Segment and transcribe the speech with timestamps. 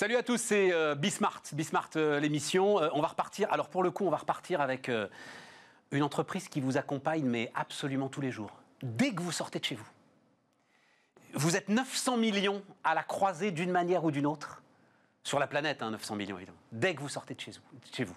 [0.00, 2.80] Salut à tous, c'est euh, Bismart, Bismart euh, l'émission.
[2.80, 3.52] Euh, on va repartir.
[3.52, 5.08] Alors pour le coup, on va repartir avec euh,
[5.90, 8.50] une entreprise qui vous accompagne, mais absolument tous les jours,
[8.82, 9.86] dès que vous sortez de chez vous.
[11.34, 14.62] Vous êtes 900 millions à la croisée d'une manière ou d'une autre
[15.22, 16.56] sur la planète, hein, 900 millions évidemment.
[16.72, 17.40] Dès que vous sortez de
[17.92, 18.16] chez vous.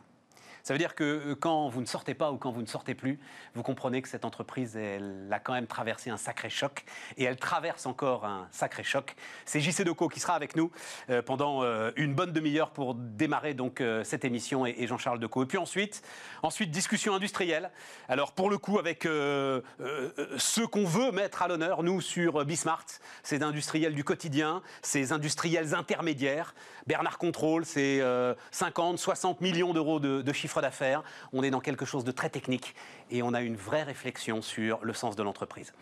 [0.64, 2.96] Ça veut dire que euh, quand vous ne sortez pas ou quand vous ne sortez
[2.96, 3.20] plus,
[3.54, 6.86] vous comprenez que cette entreprise, elle a quand même traversé un sacré choc
[7.18, 9.14] et elle traverse encore un sacré choc.
[9.44, 10.72] C'est JC Deco qui sera avec nous
[11.10, 15.44] euh, pendant euh, une bonne demi-heure pour démarrer donc cette émission et, Jean-Charles Deco.
[15.44, 16.02] Et puis ensuite,
[16.44, 17.70] ensuite discussion industrielle.
[18.08, 22.86] Alors pour le coup avec ceux qu'on veut mettre à l'honneur, nous sur Bismart,
[23.24, 26.54] ces industriels du quotidien, ces industriels intermédiaires.
[26.88, 31.04] Bernard Contrôle, c'est euh, 50, 60 millions d'euros de, de chiffre d'affaires.
[31.32, 32.76] On est dans quelque chose de très technique
[33.12, 35.74] et on a une vraie réflexion sur le sens de l'entreprise.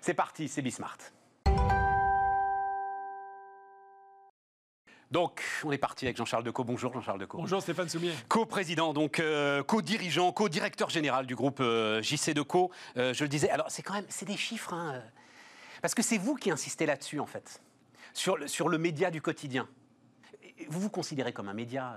[0.00, 0.98] C'est parti, c'est Bismart.
[5.10, 6.64] Donc, on est parti avec Jean-Charles Decaux.
[6.64, 7.38] Bonjour Jean-Charles Decaux.
[7.38, 8.12] Bonjour Stéphane Soumier.
[8.28, 12.70] Co-président, donc euh, co-dirigeant, co-directeur général du groupe euh, JC Deco.
[12.98, 15.02] Euh, je le disais, alors c'est quand même, c'est des chiffres, hein,
[15.80, 17.62] parce que c'est vous qui insistez là-dessus en fait,
[18.12, 19.66] sur le, sur le média du quotidien.
[20.68, 21.96] Vous vous considérez comme un média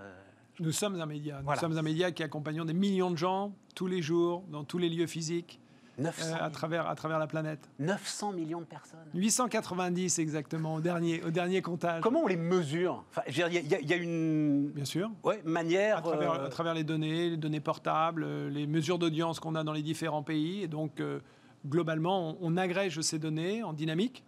[0.61, 1.37] Nous sommes un média.
[1.39, 1.59] Nous Voilà.
[1.59, 4.89] sommes un média qui accompagnons des millions de gens tous les jours, dans tous les
[4.89, 5.59] lieux physiques,
[5.97, 7.67] 900, euh, à, travers, à travers la planète.
[7.79, 8.99] 900 millions de personnes.
[9.15, 12.01] 890 exactement, au dernier, au dernier comptage.
[12.01, 13.03] Comment on les mesure?
[13.09, 15.09] Enfin, Il y, a- il y a une Bien sûr.
[15.23, 15.97] ouais, manière.
[15.97, 19.55] À travers, euh, à travers les données, les données portables, euh, les mesures d'audience qu'on
[19.55, 20.61] a dans les différents pays.
[20.61, 21.19] Et donc, euh,
[21.67, 24.23] globalement, on, on agrège ces données en dynamique.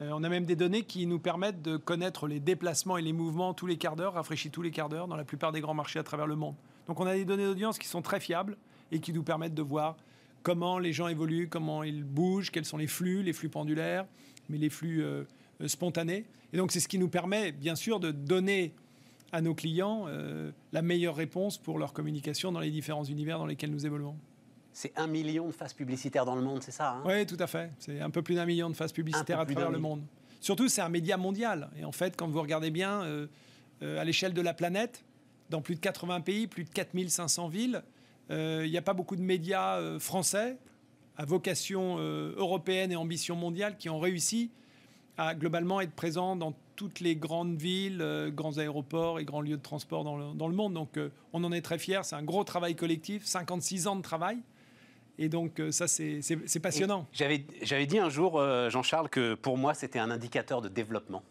[0.00, 3.12] Euh, on a même des données qui nous permettent de connaître les déplacements et les
[3.12, 5.74] mouvements tous les quarts d'heure, rafraîchis tous les quarts d'heure dans la plupart des grands
[5.74, 6.54] marchés à travers le monde.
[6.86, 8.56] Donc, on a des données d'audience qui sont très fiables
[8.92, 9.96] et qui nous permettent de voir
[10.42, 14.06] comment les gens évoluent, comment ils bougent, quels sont les flux, les flux pendulaires,
[14.48, 15.24] mais les flux euh,
[15.60, 16.26] euh, spontanés.
[16.52, 18.74] Et donc, c'est ce qui nous permet, bien sûr, de donner
[19.32, 20.06] à nos clients
[20.72, 24.16] la meilleure réponse pour leur communication dans les différents univers dans lesquels nous évoluons.
[24.72, 27.02] C'est un million de faces publicitaires dans le monde, c'est ça hein?
[27.04, 27.72] Oui, tout à fait.
[27.78, 30.02] C'est un peu plus d'un million de phases publicitaires à travers le monde.
[30.40, 31.70] Surtout, c'est un média mondial.
[31.76, 33.26] Et en fait, quand vous regardez bien, euh,
[33.82, 35.04] euh, à l'échelle de la planète,
[35.50, 37.82] dans plus de 80 pays, plus de 4500 villes,
[38.30, 40.58] euh, il n'y a pas beaucoup de médias français
[41.16, 44.52] à vocation européenne et ambition mondiale qui ont réussi
[45.16, 49.62] à globalement être présents dans toutes les grandes villes, grands aéroports et grands lieux de
[49.62, 50.74] transport dans le, dans le monde.
[50.74, 50.96] Donc
[51.32, 52.02] on en est très fiers.
[52.04, 54.38] C'est un gros travail collectif, 56 ans de travail.
[55.18, 56.20] Et donc euh, ça, c'est
[56.62, 57.06] passionnant.
[57.12, 61.22] J'avais dit un jour, euh, Jean-Charles, que pour moi, c'était un indicateur de développement.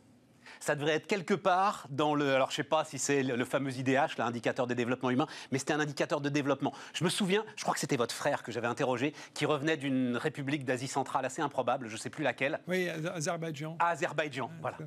[0.59, 2.33] Ça devrait être quelque part dans le.
[2.33, 5.73] Alors, je sais pas si c'est le, fameux IDH, l'indicateur des développements humains, mais c'était
[5.73, 6.73] un indicateur de développement.
[6.93, 10.17] Je me souviens, je crois que c'était votre frère que j'avais interrogé, qui revenait d'une
[10.17, 12.59] république d'Asie centrale assez improbable, je sais plus laquelle.
[12.67, 13.75] Oui, Az- Azerbaïdjan.
[13.77, 14.77] à Azerbaïdjan, voilà.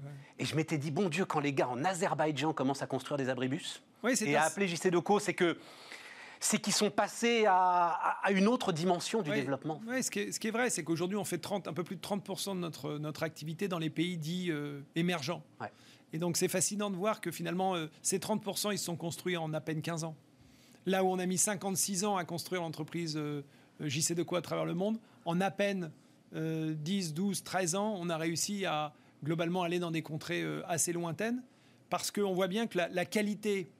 [0.40, 3.28] Et je m'étais dit, bon Dieu, quand les gars en Azerbaïdjan commencent à construire des
[3.28, 5.56] abribus Oui, et à appeler JC Deco, c'est que
[6.40, 9.80] c'est qu'ils sont passés à, une autre dimension du Oui, développement.
[9.86, 11.84] oui, ce, qui est, ce qui est vrai, c'est qu'aujourd'hui, on fait 30, un peu
[11.84, 15.42] plus de 30% de notre, notre activité dans les pays dits euh, émergents.
[15.60, 15.70] Ouais.
[16.12, 19.36] Et donc, c'est fascinant de voir que finalement, euh, ces 30%, ils se sont construits
[19.36, 20.16] en à peine 15 ans.
[20.86, 23.42] Là où on a mis 56 ans à construire l'entreprise euh,
[23.80, 25.90] JC Deco à travers le monde, en à peine
[26.34, 30.62] euh, 10, 12, 13 ans, on a réussi à globalement aller dans des contrées euh,
[30.66, 31.42] assez lointaines
[31.90, 33.70] parce qu'on voit bien que la, la qualité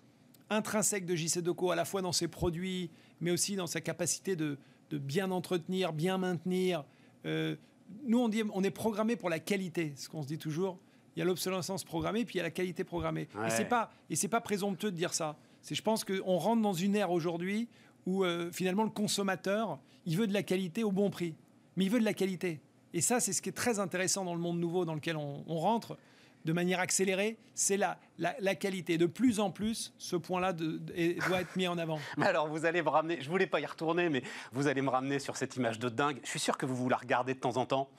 [0.50, 2.90] intrinsèque de JC Deco, à la fois dans ses produits,
[3.20, 4.58] mais aussi dans sa capacité de,
[4.90, 6.84] de bien entretenir, bien maintenir.
[7.24, 7.56] Euh,
[8.04, 10.78] nous, on, dit, on est programmé pour la qualité, ce qu'on se dit toujours.
[11.16, 13.28] Il y a l'obsolescence programmée, puis il y a la qualité programmée.
[13.34, 13.48] Ouais.
[13.48, 15.36] Et c'est pas et c'est pas présomptueux de dire ça.
[15.60, 17.68] C'est, je pense qu'on rentre dans une ère aujourd'hui
[18.06, 21.34] où euh, finalement le consommateur, il veut de la qualité au bon prix,
[21.76, 22.60] mais il veut de la qualité.
[22.94, 25.44] Et ça, c'est ce qui est très intéressant dans le monde nouveau dans lequel on,
[25.46, 25.96] on rentre
[26.44, 28.98] de manière accélérée, c'est la, la, qualité.
[28.98, 31.98] De plus en plus, ce point-là doit être mis en avant.
[32.20, 35.18] Alors, vous allez me ramener, je voulais pas y retourner, mais vous allez me ramener
[35.18, 36.18] sur cette image de dingue.
[36.24, 37.90] Je suis sûr que vous vous la regardez de temps en temps.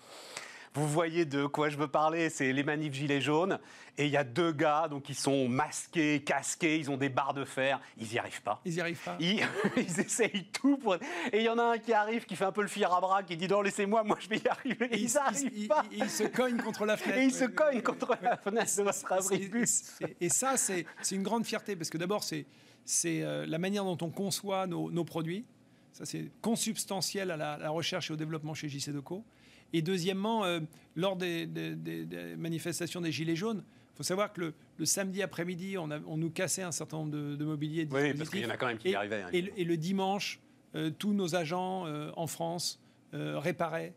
[0.73, 3.59] Vous voyez de quoi je veux parler, c'est les manifs gilets jaunes.
[3.97, 7.33] Et il y a deux gars, donc ils sont masqués, casqués, ils ont des barres
[7.33, 8.61] de fer, ils n'y arrivent pas.
[8.63, 9.17] Ils n'y arrivent pas.
[9.19, 9.41] Ils,
[9.77, 10.95] ils essayent tout pour.
[10.95, 13.01] Et il y en a un qui arrive, qui fait un peu le fier à
[13.01, 14.87] bras, qui dit non, laissez-moi, moi je vais y arriver.
[14.95, 15.83] Et ils n'arrivent pas.
[15.91, 17.19] il- il se cogne contre la fenêtre.
[17.19, 19.83] Et ils se cognent contre la fenêtre de votre abribus.
[20.21, 22.45] Et ça, c'est une grande fierté parce que d'abord, c'est
[22.85, 25.45] c'est euh, la manière dont on conçoit nos, nos produits.
[25.91, 29.23] Ça, c'est consubstantiel à la, la recherche et au développement chez JC Deco.
[29.73, 30.59] Et deuxièmement, euh,
[30.95, 33.63] lors des, des- des- des manifestations des Gilets jaunes,
[33.93, 37.35] il faut savoir que le, le samedi après-midi, on, nous cassait un certain nombre de,
[37.35, 37.85] de mobilier.
[37.85, 39.29] de Oui, parce qu'il y en a quand même qui y Et- arrivaient, hein.
[39.33, 40.39] Et, le- et le dimanche,
[40.75, 42.79] euh, tous nos agents euh, en France
[43.13, 43.93] réparaient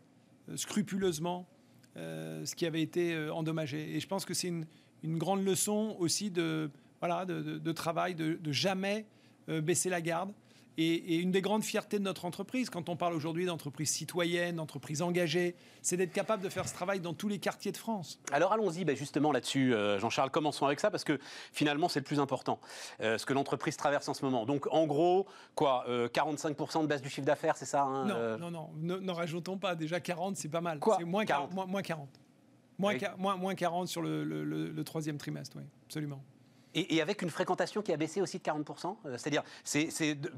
[0.55, 1.47] scrupuleusement
[1.95, 3.95] ce qui avait été endommagé.
[3.95, 4.65] Et je pense que c'est une,
[5.03, 6.69] une grande leçon aussi de,
[6.99, 9.05] voilà, de, travail, de, jamais
[9.47, 10.33] euh, baisser la garde.
[10.77, 15.01] Et, une des grandes fiertés de notre entreprise, quand on parle aujourd'hui d'entreprise citoyenne, d'entreprise
[15.01, 18.19] engagée, c'est d'être capable de faire ce travail dans tous les quartiers de France.
[18.31, 21.19] Alors allons-y ben, justement là-dessus, euh, Jean-Charles, commençons avec ça, parce que
[21.51, 22.59] finalement c'est le plus important,
[23.01, 24.45] euh, ce que l'entreprise traverse en ce moment.
[24.45, 28.69] Donc en gros, quoi, 45% de baisse du chiffre d'affaires, c'est ça hein, Non, non,
[28.81, 29.75] non, n'en rajoutons pas.
[29.75, 30.79] Déjà 40, c'est pas mal.
[30.79, 31.53] Quoi moins 40.
[31.67, 32.09] Moins, 40.
[32.77, 36.21] Moins, 40 sur le troisième trimestre, oui, absolument.
[36.75, 38.97] Et, avec une fréquentation qui a baissé aussi de 40%.
[39.05, 39.89] Euh, c'est-à-dire, c'est,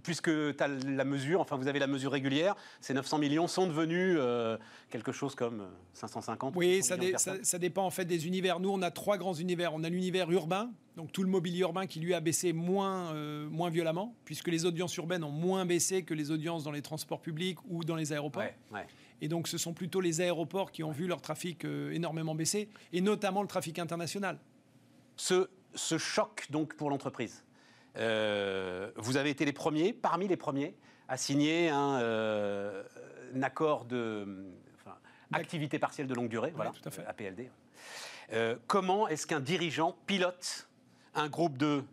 [0.03, 3.65] puisque tu as la mesure, enfin vous avez la mesure régulière, ces 900 millions sont
[3.65, 4.55] devenus euh,
[4.91, 6.95] quelque chose comme 550 euh, Oui, ça,
[7.41, 8.59] ça, dépend en fait des univers.
[8.59, 9.73] Nous, on a trois grands univers.
[9.73, 13.13] On a l'univers urbain, donc tout le mobilier urbain qui lui a baissé moins,
[13.49, 17.21] moins violemment, puisque les audiences urbaines ont moins baissé que les audiences dans les transports
[17.21, 18.43] publics ou dans les aéroports.
[19.21, 23.01] Et donc, ce sont plutôt les aéroports qui ont vu leur trafic énormément baisser, et
[23.01, 24.37] notamment le trafic international.
[25.15, 27.43] Ce, ce choc donc pour l'entreprise.
[27.97, 30.75] Euh, vous avez été les premiers, parmi les premiers,
[31.07, 32.83] à signer un, euh,
[33.41, 34.45] accord de
[35.33, 37.05] activité partielle de longue durée, voilà, tout à fait.
[37.05, 37.49] APLD.
[38.31, 40.69] Euh, comment est-ce qu'un dirigeant pilote
[41.15, 41.83] un groupe de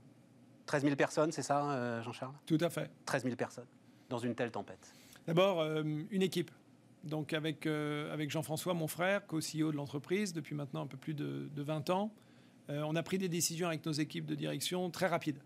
[0.66, 2.34] 13 000 personnes, c'est ça, Jean-Charles?
[2.46, 2.90] Tout à fait.
[3.06, 3.66] 13 000 personnes
[4.08, 4.92] dans une telle tempête.
[5.26, 6.50] D'abord, une équipe.
[7.02, 11.48] Donc avec, avec Jean-François, mon frère, co-CEO de l'entreprise depuis maintenant un peu plus de,
[11.52, 12.12] de 20 ans.
[12.70, 15.38] Euh, on a pris des décisions avec nos équipes de direction très rapides.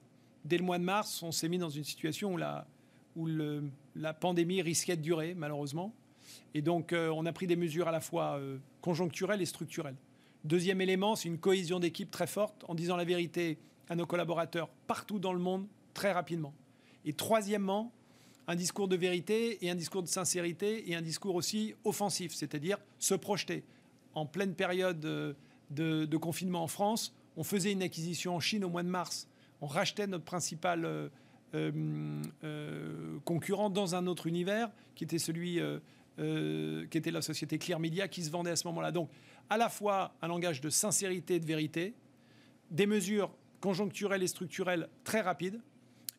[0.45, 2.67] Dès le mois de mars, on s'est mis dans une situation où la,
[3.17, 3.29] où
[3.97, 5.93] la pandémie risquait de durer, malheureusement.
[6.55, 9.97] Et donc, euh, on a pris des mesures à la fois euh, conjoncturelles et structurelles.
[10.45, 14.69] Deuxième élément, c'est une cohésion d'équipe très forte en disant la vérité à nos collaborateurs
[14.87, 16.55] partout dans le monde très rapidement.
[17.05, 17.93] Et troisièmement,
[18.47, 22.79] un discours de vérité et un discours de sincérité et un discours aussi offensif, c'est-à-dire
[22.99, 23.65] se projeter.
[24.15, 25.37] En pleine période
[25.71, 27.15] de, confinement en France.
[27.37, 29.29] On faisait une acquisition en Chine au mois de mars.
[29.61, 31.09] On rachetait notre principal euh,
[31.55, 35.61] euh, euh, concurrent dans un autre univers, qui était celui
[36.19, 38.91] qui était la société Clear Media, qui se vendait à ce moment-là.
[38.91, 39.09] Donc,
[39.51, 41.95] à la fois un langage de sincérité et de vérité,
[42.73, 43.31] des mesures
[43.61, 45.61] conjoncturelles et structurelles très rapides,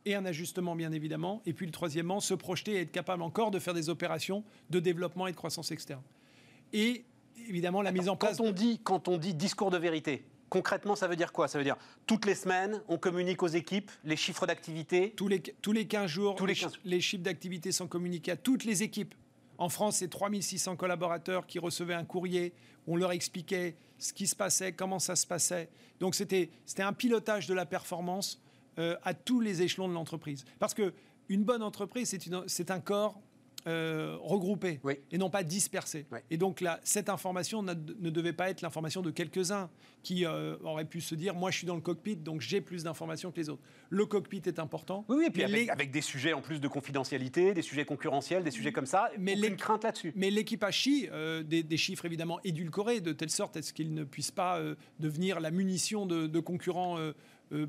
[0.06, 1.42] et un ajustement bien évidemment.
[1.46, 4.80] Et puis le troisièmement, se projeter et être capable encore de faire des opérations de
[4.80, 6.02] développement et de croissance externe.
[6.74, 7.04] Et
[7.48, 8.38] évidemment la mise en place.
[8.38, 11.48] Quand on, dit, quand on dit discours de vérité, concrètement, ça veut dire quoi?
[11.48, 15.14] Ça veut dire toutes les semaines, on communique aux équipes les chiffres d'activité?
[15.16, 16.56] Tous les, tous les 15 jours, tous les,
[16.86, 19.16] les chiffres d'activité sont communiqués à toutes les équipes.
[19.58, 22.54] En France, c'est 3600 collaborateurs qui recevaient un courrier
[22.88, 25.70] où on leur expliquait ce qui se passait, comment ça se passait.
[26.00, 28.42] Donc c'était un pilotage de la performance
[28.78, 30.46] euh, à tous les échelons de l'entreprise.
[30.60, 30.94] Parce que
[31.28, 33.20] une bonne entreprise, c'est un corps
[33.68, 34.80] euh, regroupés
[35.12, 36.06] et non pas dispersés.
[36.32, 39.70] Et donc là, cette information ne devait pas être l'information de quelques-uns
[40.02, 42.86] qui euh, auraient pu se dire moi je suis dans le cockpit donc j'ai plus
[42.86, 43.62] d'informations que les autres.
[43.90, 45.04] Le cockpit est important.
[45.10, 48.72] Oui, et puis avec, des sujets en plus de confidentialité, des sujets concurrentiels, des sujets
[48.72, 50.14] comme ça, mais aucune crainte là-dessus.
[50.16, 54.06] Mais l'équipage chie euh, des, chiffres évidemment édulcorés de telle sorte à ce qu'ils ne
[54.06, 54.62] puissent pas
[55.00, 56.98] devenir la munition de, concurrents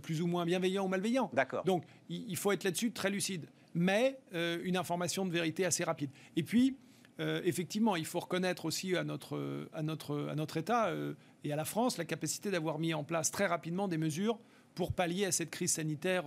[0.03, 1.31] plus ou moins bienveillants ou malveillants.
[1.33, 1.65] D'accord.
[1.65, 6.11] Donc il faut être là-dessus très lucide mais euh, une information de vérité assez rapide.
[6.37, 6.77] Et puis,
[7.19, 11.15] euh, effectivement, il faut reconnaître aussi à notre, à notre, à notre État euh,
[11.45, 14.39] et à la France la capacité d'avoir mis en place très rapidement des mesures
[14.75, 16.25] pour pallier à cette crise sanitaire,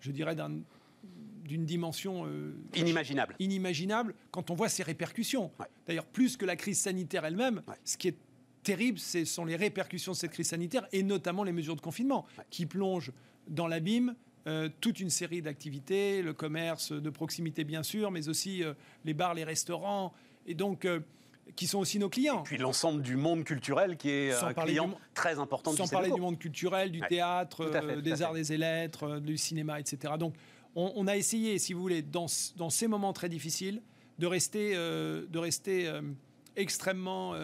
[0.00, 2.26] je dirais, d'une dimension
[2.74, 3.36] inimaginable.
[3.38, 5.52] inimaginable quand on voit ses répercussions.
[5.86, 8.16] D'ailleurs, plus que la crise sanitaire elle-même, ce qui est
[8.64, 12.26] terrible, ce sont les répercussions de cette crise sanitaire et notamment les mesures de confinement
[12.50, 13.12] qui plongent
[13.46, 14.14] dans l'abîme
[14.48, 18.72] euh, toute une série d'activités, le commerce de proximité bien sûr, mais aussi euh,
[19.04, 20.14] les bars, les restaurants,
[20.46, 21.00] et donc euh,
[21.54, 22.40] qui sont aussi nos clients.
[22.40, 25.72] Et puis l'ensemble du monde culturel qui est un client très important.
[25.72, 30.14] Sans parler du monde culturel, du théâtre, des arts, des lettres, du cinéma, etc.
[30.18, 30.34] Donc
[30.74, 32.26] on, a essayé, si vous voulez, dans,
[32.56, 33.82] dans, ces moments très difficiles,
[34.18, 35.90] de rester, de rester
[36.54, 37.34] extrêmement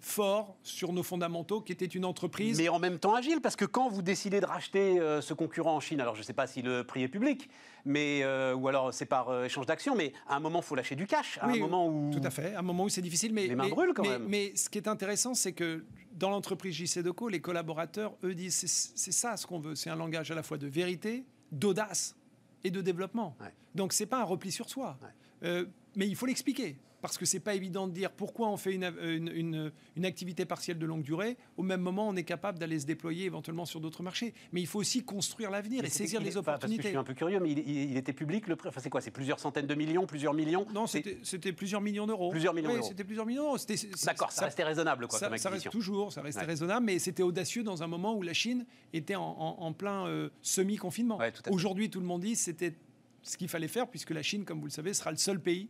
[0.00, 2.58] fort sur nos fondamentaux, qui était une entreprise.
[2.58, 5.76] Mais en même temps agile, parce que quand vous décidez de racheter euh, ce concurrent
[5.76, 7.48] en Chine, alors je ne sais pas si le prix est public,
[7.84, 10.74] mais euh, ou alors c'est par euh, échange d'actions, mais à un moment, il faut
[10.74, 11.38] lâcher du cash.
[11.40, 12.10] À un moment où...
[12.12, 13.32] Tout à fait, à un moment où c'est difficile.
[13.32, 14.26] Mais, Les mains brûlent quand même.
[14.26, 18.66] Mais ce qui est intéressant, c'est que dans l'entreprise JC Deco, les collaborateurs, eux, disent
[18.94, 19.74] c'est ça ce qu'on veut.
[19.74, 22.16] C'est un langage à la fois de vérité, d'audace
[22.64, 23.36] et de développement.
[23.38, 24.98] Donc, Donc, c'est pas un repli sur soi.
[25.42, 26.76] mais il faut l'expliquer.
[27.00, 30.78] Parce que c'est pas évident de dire pourquoi on fait une, une, une, activité partielle
[30.78, 31.36] de longue durée.
[31.56, 34.34] Au même moment, on est capable d'aller se déployer éventuellement sur d'autres marchés.
[34.52, 36.82] Mais il faut aussi construire l'avenir et saisir les opportunités.
[36.82, 38.68] je suis un peu curieux, mais il, était public le prix.
[38.68, 40.66] Enfin, c'est quoi C'est plusieurs centaines de millions, plusieurs millions?
[40.72, 42.30] Non, c'était plusieurs millions d'euros.
[42.30, 43.58] Plusieurs millions oui, C'était plusieurs millions d'euros.
[44.04, 45.18] D'accord, ça, restait raisonnable, quoi.
[45.18, 48.32] Ça, ça reste toujours, ça restait raisonnable, mais c'était audacieux dans un moment où la
[48.32, 51.18] Chine était en, plein euh, semi-confinement.
[51.50, 52.74] Aujourd'hui, tout le monde dit c'était
[53.22, 55.68] ce qu'il fallait faire, puisque la Chine, comme vous le savez, sera le seul pays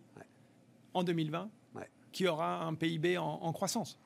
[0.94, 1.50] en 2020
[2.12, 3.98] qui aura un PIB en, croissance.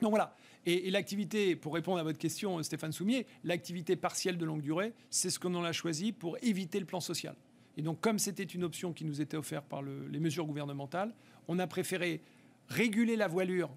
[0.00, 0.36] Donc voilà.
[0.64, 5.30] Et, l'activité, pour répondre à votre question, Stéphane Soumier, l'activité partielle de longue durée, c'est
[5.30, 7.34] ce qu'on a choisi pour éviter le plan social.
[7.76, 11.14] Et donc, comme c'était une option qui nous était offerte par les mesures gouvernementales,
[11.48, 12.20] on a préféré
[12.68, 13.70] réguler la voilure,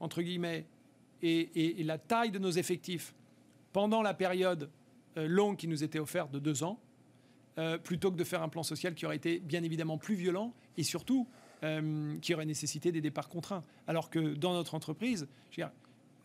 [0.00, 0.66] entre guillemets,
[1.22, 3.14] et, la taille de nos effectifs
[3.72, 4.70] pendant la période
[5.16, 6.78] euh, longue qui nous était offerte de deux ans,
[7.58, 10.52] euh, plutôt que de faire un plan social qui aurait été bien évidemment plus violent
[10.76, 11.28] et surtout
[11.64, 13.64] euh, qui aurait nécessité des départs contraints.
[13.86, 15.26] Alors que dans notre entreprise,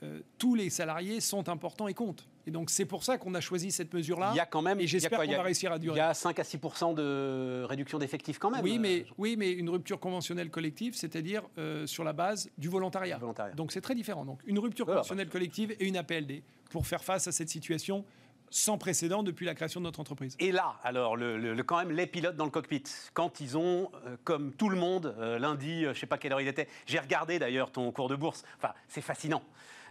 [0.02, 2.28] euh, tous les salariés sont importants et comptent.
[2.48, 4.32] Et donc c'est pour ça qu'on a choisi cette mesure-là.
[4.34, 5.96] Il y a quand même, et j'espère qu'on va réussir à durer.
[5.96, 6.58] Il y a 5 à 6
[6.96, 8.64] de réduction d'effectifs quand même.
[8.64, 13.18] Oui, mais, oui, mais une rupture conventionnelle collective, c'est-à-dire euh, sur la base du volontariat.
[13.18, 13.54] volontariat.
[13.56, 14.24] Donc c'est très différent.
[14.24, 18.06] Donc une rupture conventionnelle collective et une APLD pour faire face à cette situation
[18.52, 20.36] sans précédent depuis la création de notre entreprise.
[20.40, 24.18] Et là, alors, le, quand même, les pilotes dans le cockpit, quand ils ont, euh,
[24.24, 26.68] comme tout le monde, euh, lundi, euh, je ne sais pas quelle heure il était,
[26.86, 29.44] j'ai regardé d'ailleurs ton cours de bourse, enfin, c'est fascinant.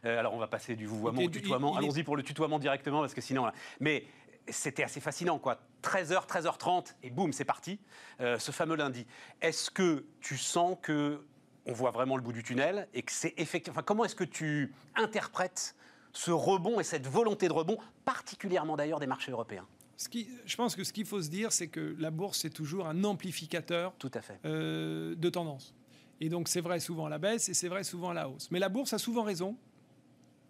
[0.05, 1.77] alors, on va passer du vouvoiement au tutoiement.
[1.77, 3.51] Allons-y pour le tutoiement directement, parce que sinon,
[3.81, 4.05] mais
[4.49, 5.61] c'était assez fascinant, quoi.
[5.83, 7.81] 13h, 13h30, et boum, c'est parti,
[8.21, 9.07] ce fameux lundi.
[9.41, 11.21] Est-ce que tu sens que
[11.69, 13.77] on voit vraiment le bout du tunnel et que c'est effectivement.
[13.77, 15.77] Enfin, comment est-ce que tu interprètes
[16.13, 19.67] ce rebond et cette volonté de rebond, particulièrement d'ailleurs des marchés européens
[19.99, 22.51] ce qui, je pense que ce qu'il faut se dire, c'est que la bourse est
[22.51, 24.39] toujours un amplificateur Tout à fait.
[24.45, 25.75] Euh, de tendance.
[26.21, 28.49] Et donc c'est vrai souvent à la baisse et c'est vrai souvent à la hausse.
[28.53, 29.57] Mais la bourse a souvent raison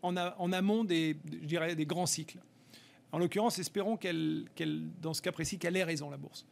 [0.03, 2.39] en, en amont des, je dirais, des grands cycles.
[3.11, 4.45] En l'occurrence, espérons qu'elle,
[5.01, 6.47] dans ce cas précis, qu'elle ait raison, la bourse.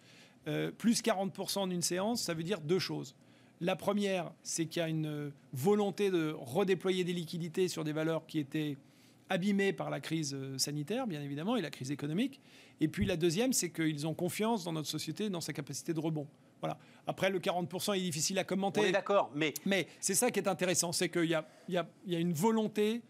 [0.48, 3.14] Euh, plus 40% en une séance, ça veut dire deux choses.
[3.60, 8.24] La première, c'est qu'il y a une volonté de redéployer des liquidités sur des valeurs
[8.26, 8.78] qui étaient
[9.28, 12.40] abîmés par la crise euh, sanitaire, bien évidemment, et la crise économique.
[12.80, 16.00] Et puis la deuxième, c'est qu'ils ont confiance dans notre société, dans sa capacité de
[16.00, 16.26] rebond.
[16.60, 16.78] Voilà.
[17.06, 18.80] Après, le 40% est difficile à commenter.
[18.80, 19.52] On est d'accord, mais...
[19.64, 21.36] Mais c'est ça qui est intéressant, c'est qu'il y,
[21.72, 23.02] y, y a, une volonté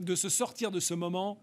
[0.00, 1.38] de se sortir de ce moment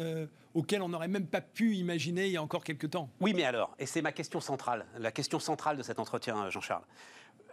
[0.00, 3.10] euh, auquel on n'aurait même pas pu imaginer il y a encore quelques temps.
[3.20, 6.84] Oui, mais alors, et c'est ma question centrale, la question centrale de cet entretien, Jean-Charles.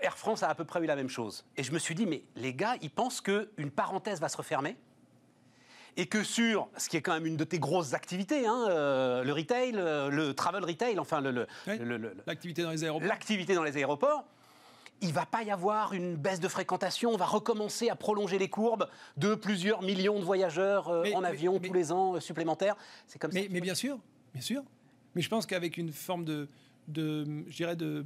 [0.02, 1.46] Air France a à peu près eu la même chose.
[1.58, 4.78] Et je me suis dit, mais les gars, ils pensent qu'une parenthèse va se refermer
[5.98, 9.24] et que sur ce qui est quand même une de tes grosses activités, hein, euh,
[9.24, 11.48] le retail, euh, le travel retail, enfin le,
[12.26, 14.26] l'activité dans les aéroports, l'activité dans les aéroports,
[15.02, 17.12] il va pas y avoir une baisse de fréquentation.
[17.12, 21.60] On va recommencer à prolonger les courbes de plusieurs millions de voyageurs euh, en avion
[21.60, 22.76] tous les ans supplémentaires.
[23.08, 23.48] C'est comme mais, ça.
[23.52, 24.00] Mais bien sûr,
[24.34, 24.64] bien sûr.
[25.16, 26.48] Mais je pense qu'avec une forme de,
[26.88, 28.06] de je dirais de,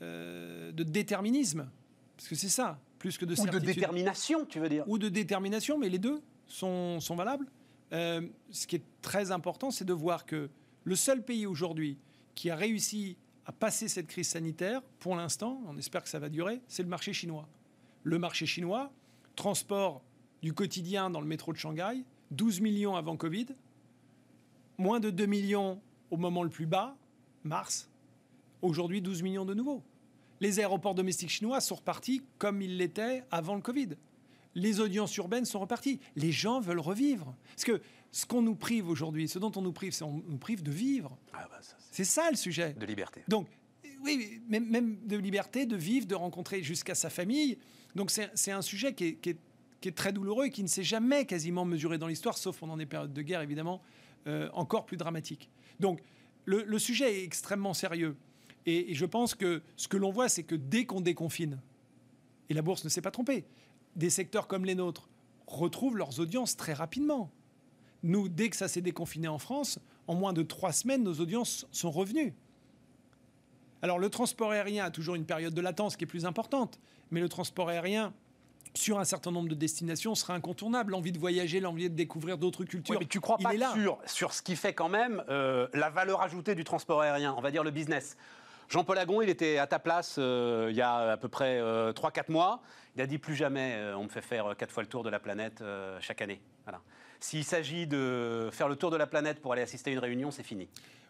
[0.00, 1.68] de déterminisme,
[2.16, 5.08] parce que c'est ça, plus que de Ou de détermination, tu veux dire Ou de
[5.08, 7.46] détermination, mais les deux sont, valables.
[7.92, 10.50] Euh, ce qui est très important, c'est de voir que
[10.84, 11.98] le seul pays aujourd'hui
[12.34, 16.28] qui a réussi à passer cette crise sanitaire, pour l'instant, on espère que ça va
[16.28, 17.48] durer, c'est le marché chinois.
[18.04, 18.92] Le marché chinois,
[19.36, 20.02] transport
[20.42, 23.46] du quotidien dans le métro de Shanghai, 12 millions avant Covid,
[24.78, 25.80] moins de 2 millions
[26.10, 26.96] au moment le plus bas,
[27.44, 27.90] mars,
[28.60, 29.82] aujourd'hui 12 millions de nouveaux.
[30.40, 33.90] Les aéroports domestiques chinois sont repartis comme ils l'étaient avant le Covid
[34.54, 36.00] les audiences urbaines sont reparties.
[36.16, 37.34] Les gens veulent revivre.
[37.48, 37.80] Parce que
[38.10, 40.70] ce qu'on nous prive aujourd'hui, ce dont on nous prive, c'est on nous prive de
[40.70, 41.16] vivre.
[41.32, 42.74] Ah bah c'est ça le sujet.
[42.74, 43.22] De liberté.
[43.28, 43.48] Donc,
[44.02, 47.58] oui, même, de liberté, de vivre, de rencontrer jusqu'à sa famille.
[47.94, 51.98] Donc, c'est un sujet qui est, très douloureux et qui ne s'est jamais quasiment mesuré
[51.98, 53.82] dans l'histoire, sauf pendant des périodes de guerre, évidemment,
[54.26, 55.50] euh, encore plus dramatiques.
[55.80, 56.00] Donc,
[56.44, 58.16] le, sujet est extrêmement sérieux.
[58.66, 61.60] et je pense que ce que l'on voit, c'est que dès qu'on déconfine,
[62.48, 63.44] et la bourse ne s'est pas trompée,
[63.96, 65.08] des secteurs comme les nôtres
[65.46, 67.30] retrouvent leurs audiences très rapidement.
[68.02, 71.66] Nous, dès que ça s'est déconfiné en France, en moins de trois semaines, nos audiences
[71.70, 72.34] sont revenues.
[73.82, 76.78] Alors le transport aérien a toujours une période de latence qui est plus importante,
[77.10, 78.12] mais le transport aérien,
[78.74, 80.92] sur un certain nombre de destinations, sera incontournable.
[80.92, 82.98] L'envie de voyager, l'envie de découvrir d'autres cultures.
[82.98, 86.54] mais tu crois pas sur, sur ce qui fait quand même euh, la valeur ajoutée
[86.54, 88.16] du transport aérien, on va dire le business?
[88.72, 91.60] Jean-Paul Agon, il était à ta place euh, il y a à peu près 3-4
[91.60, 92.62] euh, mois.
[92.96, 95.10] Il a dit plus jamais euh, on me fait faire quatre fois le tour de
[95.10, 95.62] la planète
[96.00, 96.40] chaque année.
[97.22, 100.30] S'il s'agit de faire le tour de la planète pour aller assister à une réunion,
[100.30, 100.68] c'est fini.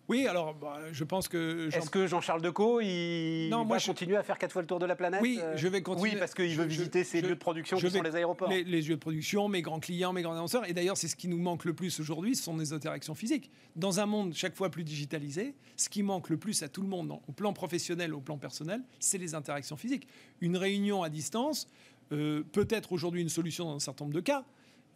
[0.09, 1.69] Oui, alors bah, je pense que.
[1.73, 4.81] Est-ce que Jean-Charles Decaux, il non, va moi, continuer à faire quatre fois le tour
[4.81, 6.11] de la planète Oui, euh je vais continuer.
[6.11, 8.51] Oui, parce qu'il veut visiter ces lieux de production qui sont les aéroports.
[8.51, 10.69] Les, les, lieux de production, mes grands clients, mes grands annonceurs.
[10.69, 13.51] Et d'ailleurs, c'est ce qui nous manque le plus aujourd'hui, ce sont les interactions physiques.
[13.77, 16.89] Dans un monde chaque fois plus digitalisé, ce qui manque le plus à tout le
[16.89, 20.09] monde, au plan professionnel, au plan personnel, c'est les interactions physiques.
[20.41, 21.69] Une réunion à distance
[22.11, 24.45] euh, peut être aujourd'hui une solution dans un certain nombre de cas.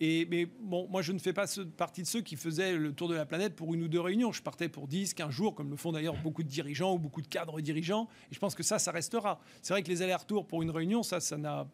[0.00, 3.08] Et, mais bon, moi, je ne fais pas partie de ceux qui faisaient le tour
[3.08, 4.30] de la planète pour une ou deux réunions.
[4.32, 7.22] Je partais pour 10, 15 jours, comme le font d'ailleurs beaucoup de dirigeants ou beaucoup
[7.22, 8.08] de cadres dirigeants.
[8.30, 9.40] Et je pense que ça, ça restera.
[9.62, 11.66] C'est vrai que les allers-retours pour une réunion, ça, ça n'a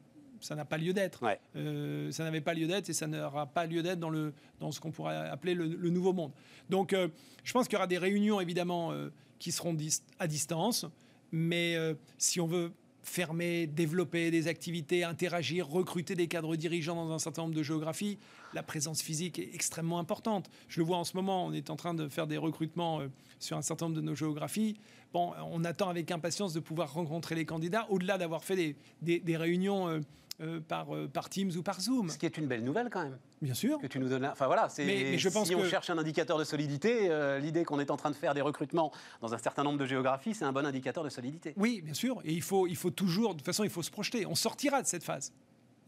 [0.43, 1.25] ça n'a pas lieu d'être.
[1.57, 4.73] Euh, ça n'avait pas lieu d'être et ça n'aura pas lieu d'être dans, le, dans
[4.73, 6.33] ce qu'on pourrait appeler le, nouveau monde.
[6.69, 7.09] Donc, euh,
[7.45, 9.77] je pense qu'il y aura des réunions, évidemment, euh, qui seront
[10.19, 10.87] à distance.
[11.31, 11.77] Mais
[12.19, 12.73] si on veut
[13.03, 18.19] fermer, développer des activités, interagir, recruter des cadres dirigeants dans un certain nombre de géographies,
[18.55, 20.51] la présence physique est extrêmement importante.
[20.69, 23.09] Je le vois en ce moment, on est en train de faire des recrutements euh,
[23.39, 24.77] sur un certain nombre de nos géographies.
[25.13, 30.01] Bon, on attend avec impatience de pouvoir rencontrer les candidats, au-delà d'avoir fait des, réunions
[30.41, 32.11] euh, euh, par, par Teams ou par Zoom.
[32.11, 33.19] Ce qui est une belle nouvelle quand même.
[33.41, 33.79] Bien sûr.
[33.79, 34.25] Que tu nous donnes.
[34.25, 34.85] Enfin voilà, c'est.
[34.85, 37.97] Mais, je pense si on cherche un indicateur de solidité, euh, l'idée qu'on est en
[37.97, 41.05] train de faire des recrutements dans un certain nombre de géographies, c'est un bon indicateur
[41.05, 41.55] de solidité.
[41.57, 42.21] Oui, bien sûr.
[42.25, 44.27] Et il faut, il faut toujours, de toute façon, il faut se projeter.
[44.27, 45.33] On sortira de cette phase.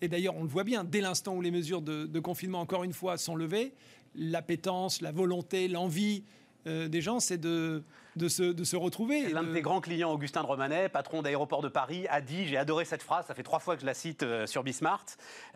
[0.00, 2.84] Et d'ailleurs, on le voit bien, dès l'instant où les mesures de, de, confinement, encore
[2.84, 3.72] une fois, sont levées,
[4.14, 6.24] l'appétence, la volonté, l'envie
[6.64, 7.83] des gens, c'est de
[8.16, 9.28] de se, de se retrouver.
[9.30, 9.52] L'un de...
[9.52, 13.02] tes grands clients, Augustin de Romanet, patron d'aéroport de Paris, a dit, j'ai adoré cette
[13.02, 15.04] phrase, ça fait trois fois que je la cite euh, sur Bismart,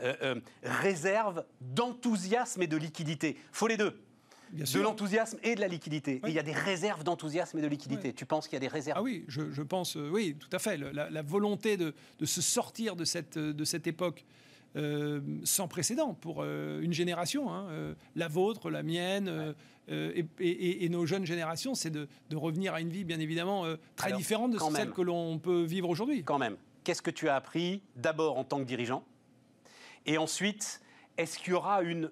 [0.01, 3.37] euh, euh, réserve d'enthousiasme et de liquidité.
[3.53, 4.01] Faut les deux.
[4.53, 6.21] de l'enthousiasme et de la liquidité.
[6.25, 8.13] Et il y a des réserves d'enthousiasme et de liquidité.
[8.13, 8.99] Tu penses qu'il y a des réserves?
[8.99, 10.77] Ah oui, je, je pense, oui, tout à fait.
[10.79, 14.25] La, la volonté de, de, se sortir de cette, de cette époque
[14.77, 19.55] euh, sans précédent pour euh, une génération, hein, euh, la vôtre, la mienne,
[19.89, 23.65] et, nos jeunes générations, c'est de, revenir à une vie bien évidemment
[23.97, 26.23] très différente de celle que l'on peut vivre aujourd'hui.
[26.23, 29.03] Quand même, qu'est-ce que tu as appris d'abord en tant que dirigeant?
[30.05, 30.83] Et ensuite,
[31.17, 32.11] est-ce qu'il y aura une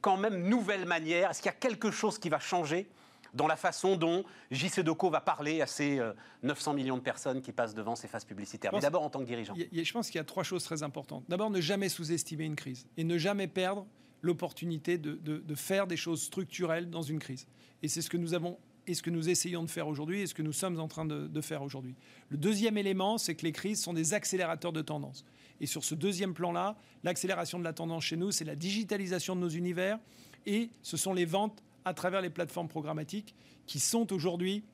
[0.00, 1.30] quand même nouvelle manière?
[1.30, 2.88] Est-ce qu'il y a quelque chose qui va changer?
[3.36, 6.00] Dans la façon dont JC Deco va parler à ces
[6.42, 8.72] 900 euh, millions de personnes qui passent devant ces phases publicitaires.
[8.72, 9.54] Mais d'abord en tant que dirigeant.
[9.56, 11.24] je pense qu'il y a trois choses très importantes.
[11.28, 13.86] D'abord, ne jamais sous-estimer une crise et ne jamais perdre
[14.22, 17.46] l'opportunité de, faire des choses structurelles dans une crise.
[17.82, 20.26] Et c'est ce que nous avons et ce que nous essayons de faire aujourd'hui et
[20.28, 21.96] ce que nous sommes en train de, de faire aujourd'hui.
[22.28, 25.24] Le deuxième élément, c'est que les crises sont des accélérateurs de tendance.
[25.60, 29.40] Et sur ce deuxième plan-là, l'accélération de la tendance chez nous, c'est la digitalisation de
[29.40, 29.98] nos univers
[30.46, 33.34] et ce sont les ventes à travers les plateformes programmatiques
[33.66, 34.64] qui sont aujourd'hui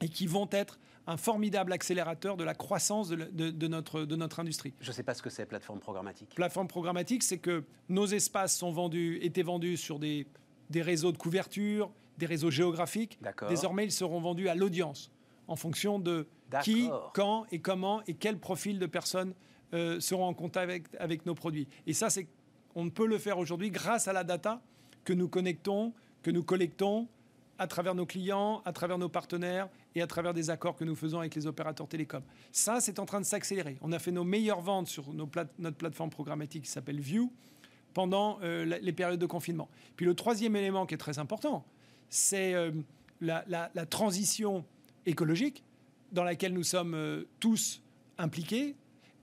[0.00, 4.72] et qui vont être un formidable accélérateur de la croissance de, notre, de notre industrie.
[4.80, 6.34] Je ne sais pas ce que c'est, plateforme programmatique.
[6.34, 10.26] Plateforme programmatique, c'est que nos espaces sont vendus, étaient vendus sur des,
[10.70, 13.18] des réseaux de couverture, des réseaux géographiques.
[13.48, 15.10] Désormais, ils seront vendus à l'audience,
[15.48, 16.26] en fonction de
[16.62, 19.34] qui, quand et comment et quel profil de personnes
[19.74, 21.66] euh, seront en contact avec, avec nos produits.
[21.86, 22.28] Et ça, c'est
[22.76, 24.62] on ne peut le faire aujourd'hui grâce à la data
[25.04, 25.92] que nous connectons
[26.24, 27.06] que nous collectons
[27.58, 30.96] à travers nos clients, à travers nos partenaires et à travers des accords que nous
[30.96, 32.24] faisons avec les opérateurs télécoms.
[32.50, 33.76] Ça, c'est en train de s'accélérer.
[33.80, 37.30] On a fait nos meilleures ventes sur notre plateforme programmatique qui s'appelle View
[37.92, 39.68] pendant euh, les périodes de confinement.
[39.94, 41.64] Puis le troisième élément qui est très important,
[42.08, 42.72] c'est euh,
[43.20, 44.64] la, transition
[45.06, 45.62] écologique
[46.10, 47.82] dans laquelle nous sommes euh, tous
[48.18, 48.74] impliqués,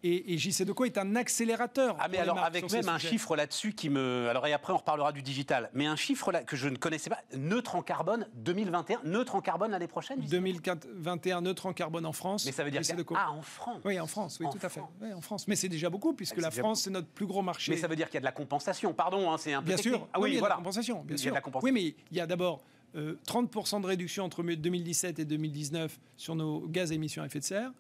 [0.04, 1.96] et, et JC Deco est un accélérateur.
[2.00, 4.28] Ah, mais alors, avec même un chiffre là-dessus qui me.
[4.30, 5.70] Alors, et après, on reparlera du digital.
[5.74, 9.42] Mais un chiffre là, que je ne connaissais pas neutre en carbone 2021, neutre en
[9.42, 12.46] carbone l'année prochaine 2021, neutre en carbone en France.
[12.46, 12.82] Mais ça veut dire.
[12.82, 13.14] Que...
[13.16, 14.82] Ah, en France Oui, en France, oui, tout à fait.
[15.02, 15.48] Oui, en France.
[15.48, 17.72] Mais c'est déjà beaucoup, puisque la France, c'est notre plus gros marché.
[17.72, 18.94] Mais ça veut dire qu'il y a de la compensation.
[18.94, 19.68] Pardon, hein, c'est un peu.
[19.68, 20.08] Bien sûr.
[20.14, 20.56] Ah, oui, il y a voilà.
[20.56, 21.04] de la compensation.
[21.04, 21.36] Bien sûr.
[21.62, 22.64] Oui, mais il y a d'abord.
[22.94, 27.40] 30% euh, de réduction entre 2017 et 2019 sur nos gaz à émissions à effet
[27.40, 27.72] de serre.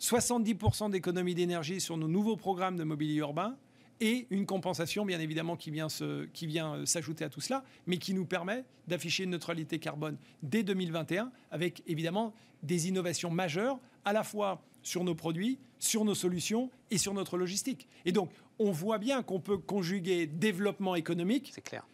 [0.00, 3.56] 70% d'économie d'énergie sur nos nouveaux programmes de mobilier urbain
[4.00, 5.88] et une compensation, bien évidemment, qui vient,
[6.32, 10.16] qui vient euh, s'ajouter à tout cela, mais qui nous permet d'afficher une neutralité carbone
[10.42, 12.32] dès 2021, avec évidemment
[12.62, 17.36] des innovations majeures, à la fois sur nos produits, sur nos solutions et sur notre
[17.36, 17.88] logistique.
[18.04, 21.86] Et donc, on voit bien qu'on peut conjuguer développement économique, c'est clair,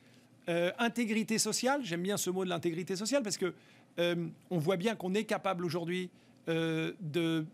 [0.49, 1.81] euh, intégrité sociale.
[1.85, 3.55] J'aime bien ce mot de l'intégrité sociale parce que
[3.99, 6.11] euh, on voit bien qu'on est capable aujourd'hui
[6.49, 7.47] euh, de,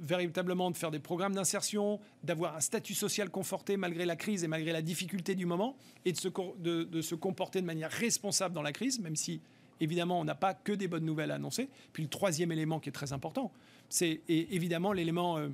[0.00, 4.48] véritablement de faire des programmes d'insertion, d'avoir un statut social conforté malgré la crise et
[4.48, 8.98] malgré la difficulté du moment, et de se, comporter de manière responsable dans la crise,
[8.98, 9.40] même si
[9.80, 11.68] évidemment on n'a pas que des bonnes nouvelles à annoncer.
[11.92, 13.52] Puis le troisième élément qui est très important,
[13.88, 15.48] c'est évidemment l'élément euh,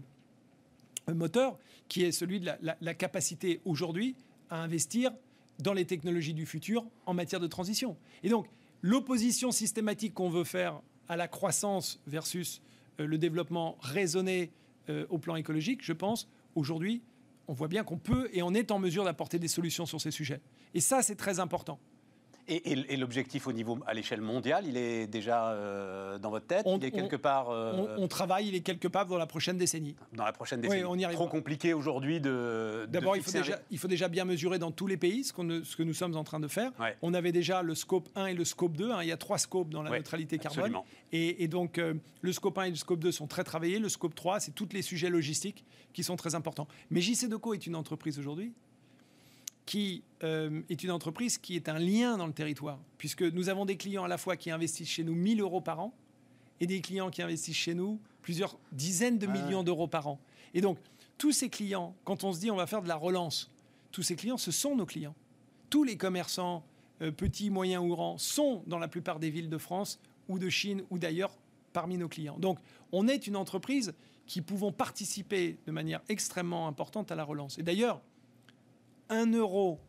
[1.13, 1.59] moteur,
[1.89, 4.15] qui est celui de la capacité aujourd'hui
[4.49, 5.11] à investir
[5.59, 7.97] dans les technologies du futur en matière de transition.
[8.23, 8.47] Et donc,
[8.81, 10.81] l'opposition systématique qu'on veut faire
[11.13, 12.63] à la croissance versus
[12.99, 14.51] euh, le développement raisonné
[14.89, 17.03] euh, au plan écologique, je pense, aujourd'hui,
[17.49, 20.11] on voit bien qu'on peut et on est en mesure d'apporter des solutions sur ces
[20.11, 20.41] sujets.
[20.73, 21.79] Et ça, c'est très important.
[22.49, 26.67] Et, l'objectif au niveau à l'échelle mondiale, il est déjà euh, dans votre tête?
[26.67, 27.51] Il est quelque part.
[27.51, 29.95] Euh, on, travaille, il est quelque part dans la prochaine décennie.
[30.13, 30.83] Dans la prochaine décennie.
[30.83, 31.17] Oui, on y arrive.
[31.17, 32.87] Trop compliqué aujourd'hui de.
[32.89, 35.33] D'abord, il, faut déjà, il faut déjà bien mesurer dans tous les pays ce,
[35.65, 36.73] ce que nous sommes en train de faire.
[37.01, 38.91] On avait déjà le scope 1 et le scope 2.
[38.91, 38.99] Hein.
[39.03, 40.77] il y a trois scopes dans la neutralité carbone.
[41.13, 43.79] Et, et, donc, euh, le scope 1 et le scope 2 sont très travaillés.
[43.79, 46.67] Le scope 3, c'est tous les sujets logistiques qui sont très importants.
[46.91, 48.53] Mais JC Deco est une entreprise aujourd'hui
[49.67, 53.65] qui euh, est une entreprise qui est un lien dans le territoire, puisque nous avons
[53.65, 55.95] des clients à la fois qui investissent chez nous 1000 euros par an
[56.61, 60.21] et des clients qui investissent chez nous plusieurs dizaines de millions d'euros par an.
[60.55, 60.79] Et donc,
[61.19, 63.51] tous ces clients, quand on se dit on va faire de la relance,
[63.91, 65.15] tous ces clients, ce sont nos clients.
[65.71, 66.65] Tous les commerçants,
[67.03, 69.99] euh, petits, moyens ou grands, sont dans la plupart des villes de France
[70.29, 71.37] ou de Chine ou d'ailleurs
[71.73, 72.39] parmi nos clients.
[72.39, 72.59] Donc,
[72.93, 73.95] on est une entreprise
[74.27, 77.59] qui pouvons participer de manière extrêmement importante à la relance.
[77.59, 78.01] Et d'ailleurs,
[79.13, 79.81] 1 euro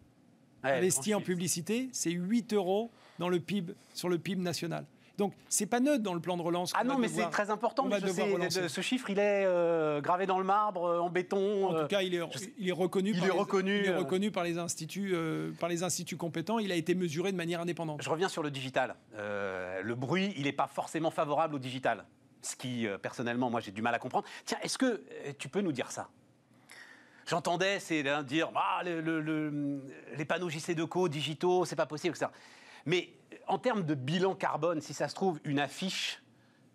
[0.64, 4.86] investi en publicité, c'est 8 euros dans le PIB, sur le PIB national.
[5.18, 6.74] Donc, c'est pas neutre dans le plan de relance.
[6.76, 7.88] Ah non, mais c'est très important.
[7.90, 11.68] ce chiffre, il est euh, gravé dans le marbre, euh, en béton.
[11.68, 12.22] En tout euh, cas, il est,
[12.58, 13.12] il est reconnu.
[13.12, 13.80] Il par est les, reconnu.
[13.80, 15.16] Il est reconnu par les instituts,
[15.60, 16.60] par les instituts compétents.
[16.60, 18.02] Il a été mesuré de manière indépendante.
[18.02, 18.96] Je reviens sur le digital.
[19.18, 22.06] le bruit, il n'est pas forcément favorable au digital.
[22.42, 24.28] Ce qui, personnellement, moi, j'ai du mal à comprendre.
[24.46, 25.04] Tiens, est-ce que
[25.38, 26.10] tu peux nous dire ça?
[27.26, 32.32] J'entendais, c'est dire ah, les panneaux JC2Co digitaux, c'est pas possible, etc.
[32.86, 33.14] Mais
[33.48, 36.22] en termes de bilan carbone, si ça se trouve, une affiche,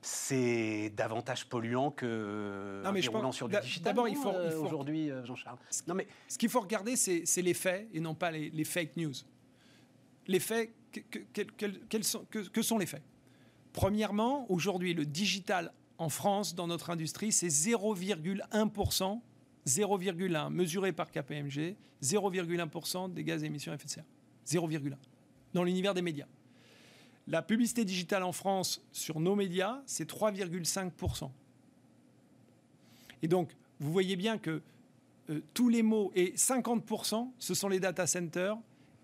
[0.01, 3.93] c'est davantage polluant que non, mais je pense, sur du digital.
[3.93, 5.59] D'abord, il faut, euh, aujourd'hui, euh, Jean-Charles.
[5.87, 9.13] Non, mais ce qu'il faut regarder, c'est les faits et non pas les, fake news.
[10.27, 10.71] Les faits,
[11.11, 13.03] que, sont, que sont les faits?
[13.73, 19.21] Premièrement, aujourd'hui, le digital en France, dans notre industrie, c'est 0,1
[19.69, 24.05] 0,1 mesuré par KPMG, 0,1% des gaz à émissions d'effet de serre.
[24.47, 24.95] 0,1
[25.55, 26.27] dans l'univers des médias.
[27.27, 31.31] La publicité digitale en France sur nos médias, c'est 3,5%.
[33.23, 34.63] Et donc, vous voyez bien que
[35.31, 38.57] euh, tous les mots, et 50%, ce sont les data centers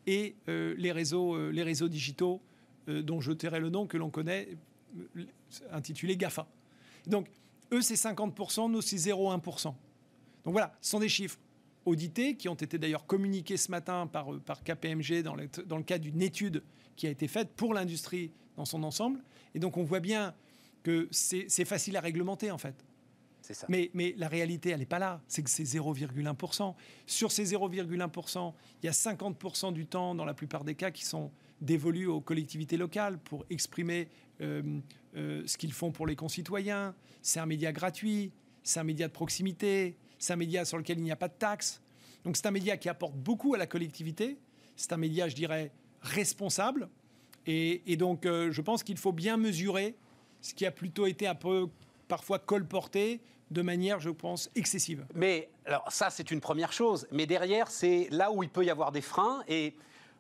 [0.07, 2.41] et euh, les, réseaux, euh, les réseaux digitaux,
[2.87, 4.47] dont je tairai le nom que l'on connaît,
[5.73, 6.47] intitulé GAFA.
[7.07, 7.31] Donc,
[7.73, 9.75] eux, c'est 50%, nous, c'est 0,1%.
[10.45, 11.39] Donc voilà, ce sont des chiffres
[11.85, 15.77] audités qui ont été d'ailleurs communiqués ce matin par, euh, par KPMG dans le, dans
[15.77, 16.63] le cadre d'une étude
[16.97, 19.23] qui a été faite pour l'industrie dans son ensemble.
[19.55, 20.35] Et donc on voit bien
[20.83, 22.85] que c'est facile à réglementer en fait.
[23.53, 23.67] Ça.
[23.69, 25.21] Mais, mais, la réalité, elle n'est pas là.
[25.29, 26.75] C'est que c'est 0,1%.
[27.07, 31.05] Sur ces 0,1%, il y a 50% du temps, dans la plupart des cas, qui
[31.05, 31.31] sont
[31.61, 34.09] dévolus aux collectivités locales pour exprimer
[34.41, 34.81] euh,
[35.17, 36.95] euh, ce qu'ils font pour les concitoyens.
[37.21, 41.05] C'est un média gratuit, c'est un média de proximité, c'est un média sur lequel il
[41.05, 41.83] n'y a pas de taxes.
[42.25, 44.39] Donc c'est un média qui apporte beaucoup à la collectivité.
[44.75, 46.89] C'est un média, je dirais, responsable.
[47.47, 49.95] Et, donc euh, je pense qu'il faut bien mesurer
[50.41, 51.69] ce qui a plutôt été un peu
[52.09, 55.07] parfois colporté de manière, je pense, excessive.
[55.15, 57.07] Mais alors ça, c'est une première chose.
[57.13, 59.75] Mais derrière, c'est là où il peut y avoir des freins et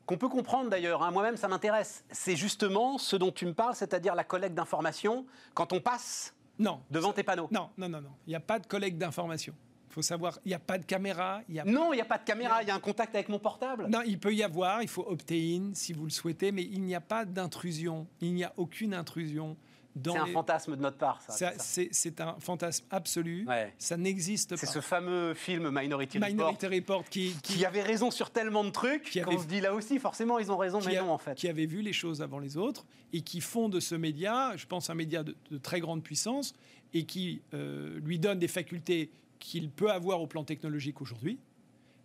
[0.04, 1.02] qu'on peut comprendre d'ailleurs.
[1.02, 1.10] Hein.
[1.10, 2.04] Moi-même, ça m'intéresse.
[2.10, 6.82] C'est justement ce dont tu me parles, c'est-à-dire la collecte d'informations quand on passe non,
[6.90, 7.48] devant tes panneaux.
[7.50, 8.10] Non, non, non, non.
[8.26, 9.54] Il n'y a pas de collecte d'informations.
[9.94, 11.42] Faut savoir, il n'y a pas de caméra.
[11.48, 13.28] Y a non, il n'y a pas de caméra, il y a un contact avec
[13.28, 13.86] mon portable.
[13.88, 16.96] Non, il peut y avoir, il faut opt-in si vous le souhaitez, mais il n'y
[16.96, 18.08] a pas d'intrusion.
[18.20, 19.56] Il n'y a aucune intrusion.
[20.04, 21.52] C'est un fantasme de notre part, ça.
[21.58, 23.46] c'est un fantasme absolu.
[23.78, 24.56] Ça n'existe pas.
[24.56, 29.04] C'est ce fameux film Minority, Minority Report, qui, qui, avait raison sur tellement de trucs
[29.04, 31.36] qui avait, se dit là aussi, forcément, ils ont raison, mais non, en fait.
[31.36, 34.66] Qui avait vu les choses avant les autres et qui font de ce média, je
[34.66, 36.52] pense, un média de, très grande puissance
[36.92, 41.38] et qui euh, lui donne des facultés qu'il peut avoir au plan technologique aujourd'hui,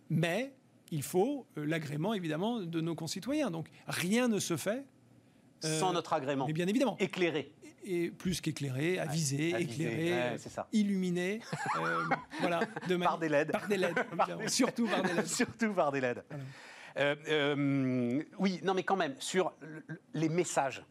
[0.08, 0.52] mais
[0.90, 3.50] il faut euh, l'agrément évidemment de nos concitoyens.
[3.50, 4.84] Donc rien ne se fait
[5.64, 6.46] euh, sans notre agrément.
[6.46, 6.96] Mais bien évidemment.
[6.98, 7.52] Éclairé.
[7.82, 10.36] Et plus qu'éclairé, avisé, éclairé,
[10.70, 11.40] illuminé,
[11.80, 12.04] euh,
[12.40, 13.52] voilà, de par des LED.
[13.52, 13.96] Par des LED,
[14.48, 15.26] surtout par des LED.
[15.26, 16.22] surtout par des LED.
[18.38, 19.54] oui, non, mais quand même sur
[20.12, 20.84] les messages.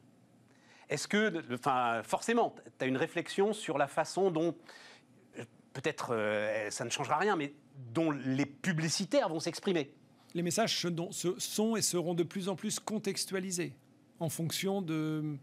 [0.89, 4.55] Est-ce que, enfin, forcément, tu as une réflexion sur la façon dont
[5.79, 7.53] peut-être euh, ça ne changera rien, mais
[7.93, 9.91] dont les publicitaires vont s'exprimer.
[10.33, 10.85] Les messages
[11.37, 13.73] sont et seront de plus en plus contextualisés
[14.19, 15.37] en fonction de,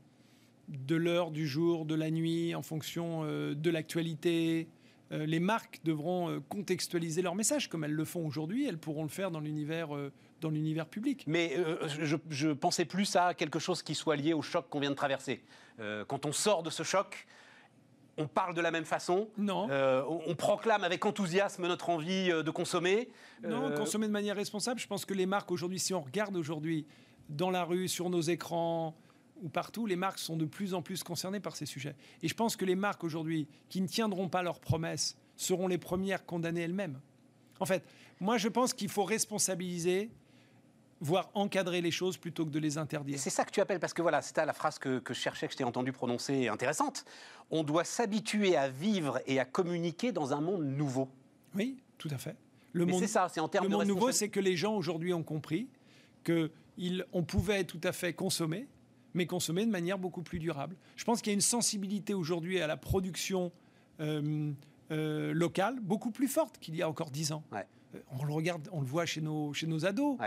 [0.68, 4.68] de l'heure du jour, de la nuit, en fonction euh, de l'actualité.
[5.12, 8.66] euh, les marques devront euh, contextualiser leur message comme elles le font aujourd'hui.
[8.66, 9.88] Elles pourront le faire dans l'univers
[10.40, 11.24] dans l'univers public.
[11.26, 11.56] Mais
[12.02, 14.96] je, je, pensais plus à quelque chose qui soit lié au choc qu'on vient de
[14.96, 15.42] traverser.
[15.78, 17.26] quand on sort de ce choc,
[18.18, 19.28] on parle de la même façon.
[19.36, 19.68] Non.
[19.70, 23.08] on, proclame avec enthousiasme notre envie de consommer.
[23.42, 24.80] Non, consommer de manière responsable.
[24.80, 26.86] Je pense que les marques aujourd'hui, si on regarde aujourd'hui
[27.28, 28.94] dans la rue, sur nos écrans,
[29.42, 31.94] ou partout, les marques sont de plus en plus concernées par ces sujets.
[32.22, 35.78] Et je pense que les marques aujourd'hui qui ne tiendront pas leurs promesses seront les
[35.78, 37.00] premières condamnées elles-mêmes.
[37.60, 37.84] En fait,
[38.20, 40.10] moi je pense qu'il faut responsabiliser
[41.00, 43.18] voire encadrer les choses plutôt que de les interdire.
[43.18, 45.52] C'est ça que tu appelles, parce que voilà, c'était la phrase que, je cherchais, que
[45.52, 47.04] je t'ai entendu prononcer, intéressante.
[47.50, 51.08] On doit s'habituer à vivre et à communiquer dans un monde nouveau.
[51.54, 52.36] Oui, tout à fait.
[52.72, 55.14] Le monde, c'est ça, c'est en termes le monde nouveau, c'est que les gens aujourd'hui
[55.14, 55.68] ont compris
[56.24, 58.68] qu'on pouvait tout à fait consommer,
[59.14, 60.76] mais consommer de manière beaucoup plus durable.
[60.96, 63.50] Je pense qu'il y a une sensibilité aujourd'hui à la production
[64.00, 64.52] euh,
[64.90, 67.42] euh, locale beaucoup plus forte qu'il y a encore dix ans.
[68.10, 70.18] On le regarde, on le voit chez nos, chez nos ados,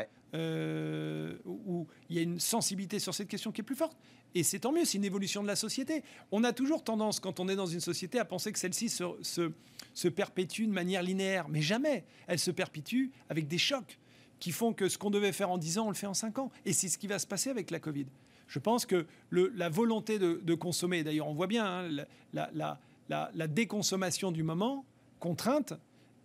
[1.45, 3.97] où il y a une sensibilité sur cette question qui est plus forte.
[4.35, 6.03] Et c'est tant mieux, c'est une évolution de la société.
[6.31, 9.03] On a toujours tendance, quand on est dans une société, à penser que celle-ci se,
[9.23, 9.51] se,
[9.95, 11.49] se perpétue de manière linéaire.
[11.49, 12.05] Mais jamais.
[12.27, 13.97] Elle se perpétue avec des chocs
[14.39, 16.39] qui font que ce qu'on devait faire en 10 ans, on le fait en 5
[16.39, 16.51] ans.
[16.65, 18.05] Et c'est ce qui va se passer avec la Covid.
[18.47, 24.41] Je pense que la volonté de, consommer, d'ailleurs on voit bien hein, la, déconsommation du
[24.41, 24.85] moment,
[25.19, 25.73] contrainte,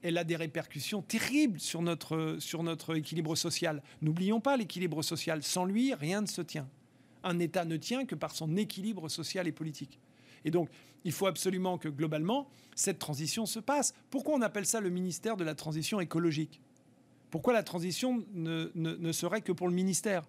[0.05, 3.83] elle a des répercussions terribles sur notre, équilibre social.
[4.03, 5.43] N'oublions pas l'équilibre social.
[5.43, 6.69] Sans lui, rien ne se tient.
[7.23, 9.99] Un État ne tient que par son équilibre social et politique.
[10.45, 10.69] Et donc,
[11.05, 13.95] il faut absolument que globalement, cette transition se passe.
[14.11, 16.61] Pourquoi on appelle ça le ministère de la transition écologique?
[17.31, 20.25] Pourquoi la transition ne serait que pour le ministère?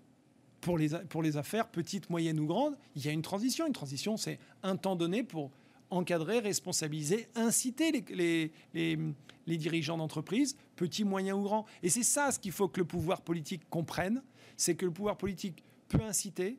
[0.62, 3.68] Pour les affaires, petites, moyennes ou grandes, il y a une transition.
[3.68, 5.52] Une transition, c'est un temps donné pour
[5.90, 9.00] encadrer, responsabiliser, inciter les, les,
[9.46, 11.66] les, dirigeants d'entreprise, petits, moyens ou grands.
[11.84, 14.24] Et c'est ça ce qu'il faut que le pouvoir politique comprenne,
[14.58, 16.58] c'est que le pouvoir politique peut inciter,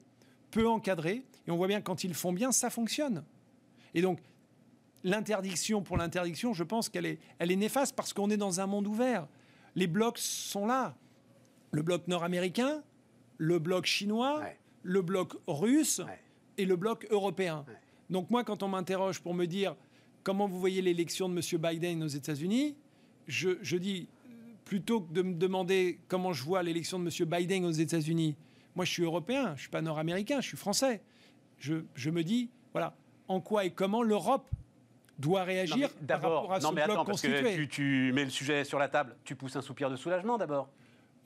[0.51, 3.25] peut encadrer, et on voit bien quand ils font bien, ça fonctionne.
[3.95, 4.21] Et donc,
[5.05, 8.67] l'interdiction pour l'interdiction, je pense qu'elle est, elle est néfaste parce qu'on est dans un
[8.67, 9.27] monde ouvert.
[9.75, 10.97] Les blocs sont là.
[11.71, 12.83] Le bloc nord-américain,
[13.39, 14.43] le bloc chinois,
[14.83, 16.01] le bloc russe
[16.59, 17.65] et le bloc européen.
[18.11, 19.77] Donc moi, quand on m'interroge pour me dire
[20.23, 21.61] comment vous voyez l'élection de M.
[21.61, 22.77] Biden aux États-Unis,
[23.27, 24.09] je, dis,
[24.64, 27.29] plutôt que de me demander comment je vois l'élection de M.
[27.29, 28.37] Biden aux États-Unis,
[28.75, 31.03] moi je suis européen, je ne suis pas nord-américain, je suis français.
[31.59, 32.95] Je, me dis, voilà,
[33.29, 34.49] en quoi et comment l'Europe
[35.19, 38.79] doit réagir rapport à ce non, mais attends, parce Que tu mets le sujet sur
[38.79, 40.69] la table, tu pousses un soupir de soulagement d'abord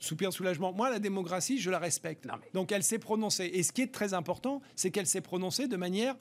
[0.00, 0.72] soupir soulagement.
[0.72, 2.26] Moi, la démocratie, je la respecte.
[2.54, 3.50] Donc elle s'est prononcée.
[3.52, 6.16] Et ce qui est très important, c'est qu'elle s'est prononcée de manière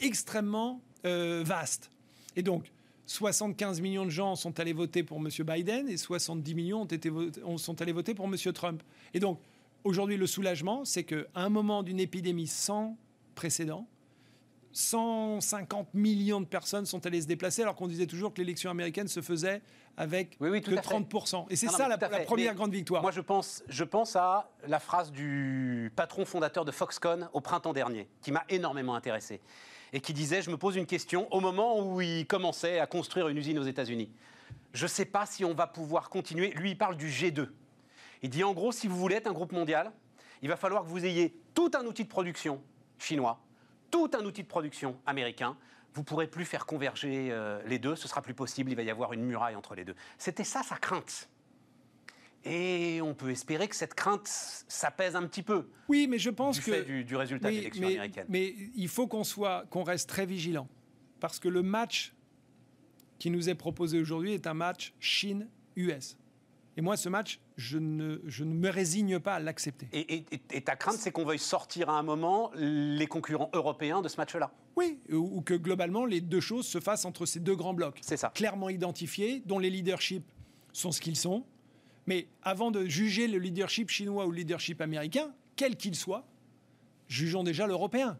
[0.00, 1.90] extrêmement euh, vaste.
[2.36, 2.70] Et donc,
[3.06, 5.28] 75 millions de gens sont allés voter pour M.
[5.46, 7.10] Biden et 70 millions ont été
[7.56, 8.36] sont allés voter pour M.
[8.52, 8.82] Trump.
[9.14, 9.40] Et donc,
[9.84, 12.96] aujourd'hui, le soulagement, c'est qu'à un moment d'une épidémie sans
[13.34, 13.86] précédent,
[14.72, 19.08] 150 millions de personnes sont allées se déplacer, alors qu'on disait toujours que l'élection américaine
[19.08, 19.62] se faisait
[19.96, 21.46] avec que 30%.
[21.50, 23.02] Et c'est ça la, première grande victoire.
[23.02, 27.72] Moi, je pense, je pense à la phrase du patron fondateur de Foxconn au printemps
[27.72, 29.40] dernier, qui m'a énormément intéressé,
[29.92, 33.28] et qui disait, je me pose une question, au moment où il commençait à construire
[33.28, 34.10] une usine aux États-Unis.
[34.72, 36.50] Je ne sais pas si on va pouvoir continuer.
[36.50, 37.48] Lui, il parle du G2.
[38.22, 39.92] Il dit, en gros, si vous voulez être un groupe mondial,
[40.42, 42.62] il va falloir que vous ayez tout un outil de production
[42.98, 43.40] chinois,
[43.90, 45.56] tout un outil de production américain.
[45.94, 48.82] Vous ne pourrez plus faire converger euh, les deux, ce sera plus possible, il va
[48.82, 49.94] y avoir une muraille entre les deux.
[50.18, 51.28] C'était ça sa crainte.
[52.44, 55.68] Et on peut espérer que cette crainte s'apaise un petit peu.
[55.88, 58.26] Oui, mais je pense du que fait du, du résultat de l'élection américaine.
[58.28, 60.68] Mais il faut qu'on soit, qu'on reste très vigilant,
[61.20, 62.14] parce que le match
[63.18, 66.16] qui nous est proposé aujourd'hui est un match Chine-US.
[66.76, 69.88] Et moi, ce match, je ne, je ne me résigne pas à l'accepter.
[69.92, 74.16] Et, ta crainte, c'est qu'on veuille sortir à un moment les concurrents européens de ce
[74.16, 74.52] match-là?
[74.76, 77.98] Oui, ou, que globalement, les deux choses se fassent entre ces deux grands blocs.
[78.00, 78.30] C'est ça.
[78.32, 80.24] Clairement identifiés, dont les leaderships
[80.72, 81.44] sont ce qu'ils sont.
[82.08, 86.24] Mais avant de juger le leadership chinois ou le leadership américain, quel qu'il soit,
[87.06, 88.18] jugeons déjà l'européen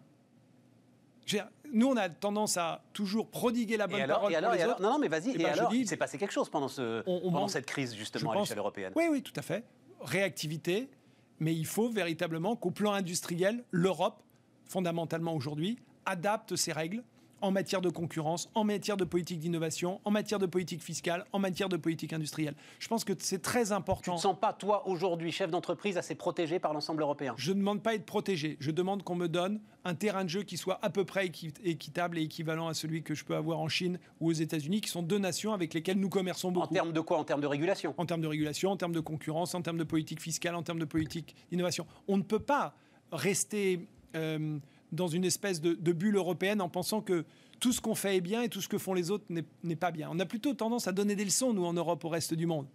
[1.71, 4.81] nous, on a tendance à toujours prodiguer la bonne parole pour les autres.
[4.81, 5.33] Non, non, mais vas-y.
[5.33, 8.37] Et, ben, alors, il s'est passé quelque chose pendant, ce, pendant cette crise, justement, à
[8.37, 8.95] l'échelle européenne.
[8.97, 9.63] Oui, oui, tout à fait.
[10.01, 10.89] Réactivité,
[11.39, 14.23] mais il faut véritablement qu'au plan industriel, l'Europe,
[14.65, 17.03] fondamentalement aujourd'hui, adapte ses règles
[17.41, 21.39] en matière de concurrence, en matière de politique d'innovation, en matière de politique fiscale, en
[21.39, 22.55] matière de politique industrielle.
[22.79, 24.13] Je pense que c'est très important.
[24.13, 27.35] Tu ne sens pas, toi, aujourd'hui, chef d'entreprise, assez protégé par l'ensemble européen?
[27.37, 28.57] Je ne demande pas à être protégé.
[28.61, 32.19] Je demande qu'on me donne un terrain de jeu qui soit à peu près équitable
[32.19, 35.03] et équivalent à celui que je peux avoir en Chine ou aux États-Unis, qui sont
[35.03, 36.67] deux nations avec lesquelles nous commerçons beaucoup.
[36.67, 37.19] En termes de quoi?
[37.19, 37.95] En termes de régulation?
[37.97, 40.79] En termes de régulation, en termes de concurrence, en termes de politique fiscale, en termes
[40.79, 41.87] de politique d'innovation.
[42.07, 42.75] On ne peut pas
[43.13, 44.59] rester euh,
[44.93, 47.25] dans une espèce de, de bulle européenne en pensant que
[47.61, 49.91] tout ce qu'on fait est bien et tout ce que font les autres n'est pas
[49.91, 50.09] bien.
[50.11, 52.67] On a plutôt tendance à donner des leçons, nous, en Europe, au reste du monde.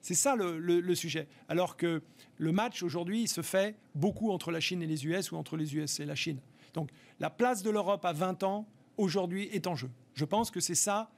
[0.00, 1.26] C'est ça le, sujet.
[1.48, 2.02] Alors que
[2.38, 5.74] le match, aujourd'hui, se fait beaucoup entre la Chine et les US ou entre les
[5.74, 6.38] US et la Chine.
[6.74, 9.90] Donc la place de l'Europe à 20 ans, aujourd'hui, est en jeu.
[10.14, 11.10] Je pense que c'est ça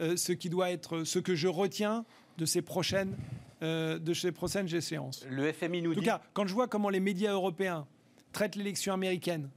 [0.00, 2.04] euh, ce qui doit être, ce que je retiens
[2.38, 3.14] de ces prochaines,
[3.62, 5.24] euh, de ces prochaines échéances.
[5.30, 6.00] Le FMI nous dit...
[6.00, 7.86] En tout cas, quand je vois comment les médias européens
[8.32, 9.50] traitent l'élection américaine,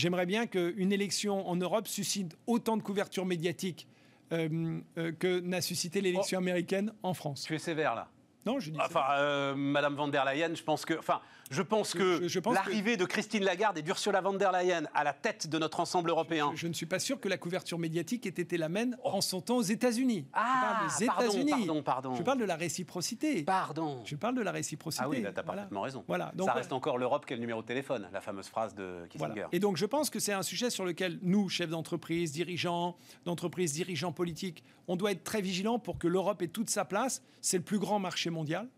[0.00, 3.86] J'aimerais bien qu'une élection en Europe suscite autant de couverture médiatique
[4.32, 6.42] euh, euh, que n'a suscité l'élection oh.
[6.42, 7.42] américaine en France.
[7.42, 8.08] Tu es sévère là?
[8.46, 8.78] Non, je dis.
[8.80, 12.20] Enfin, euh, Madame van der Leyen, je pense que, enfin, je pense que
[12.52, 16.10] l'arrivée de Christine Lagarde et d'Ursula von der Leyen à la tête de notre ensemble
[16.10, 16.52] européen.
[16.54, 19.10] Je, ne suis pas sûr que la couverture médiatique ait été la même oh.
[19.14, 20.26] en son temps aux États-Unis.
[20.32, 21.50] Ah, je parle des États-Unis.
[21.50, 23.42] Pardon, pardon, Je parle de la réciprocité.
[23.42, 24.02] Pardon.
[24.04, 25.02] Je parle de la réciprocité.
[25.04, 26.04] Ah oui, tu as parfaitement raison.
[26.06, 26.30] Voilà.
[26.36, 29.06] Donc, Ça reste encore l'Europe qui est le numéro de téléphone, la fameuse phrase de
[29.08, 29.46] Kissinger.
[29.50, 33.72] Et donc, je pense que c'est un sujet sur lequel nous, chefs d'entreprise, dirigeants d'entreprise,
[33.72, 37.22] dirigeants politiques, on doit être très vigilants pour que l'Europe ait toute sa place.
[37.40, 38.68] C'est le plus grand marché mondial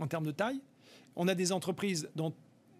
[0.00, 0.60] en termes de taille.
[1.16, 2.32] On a des entreprises dans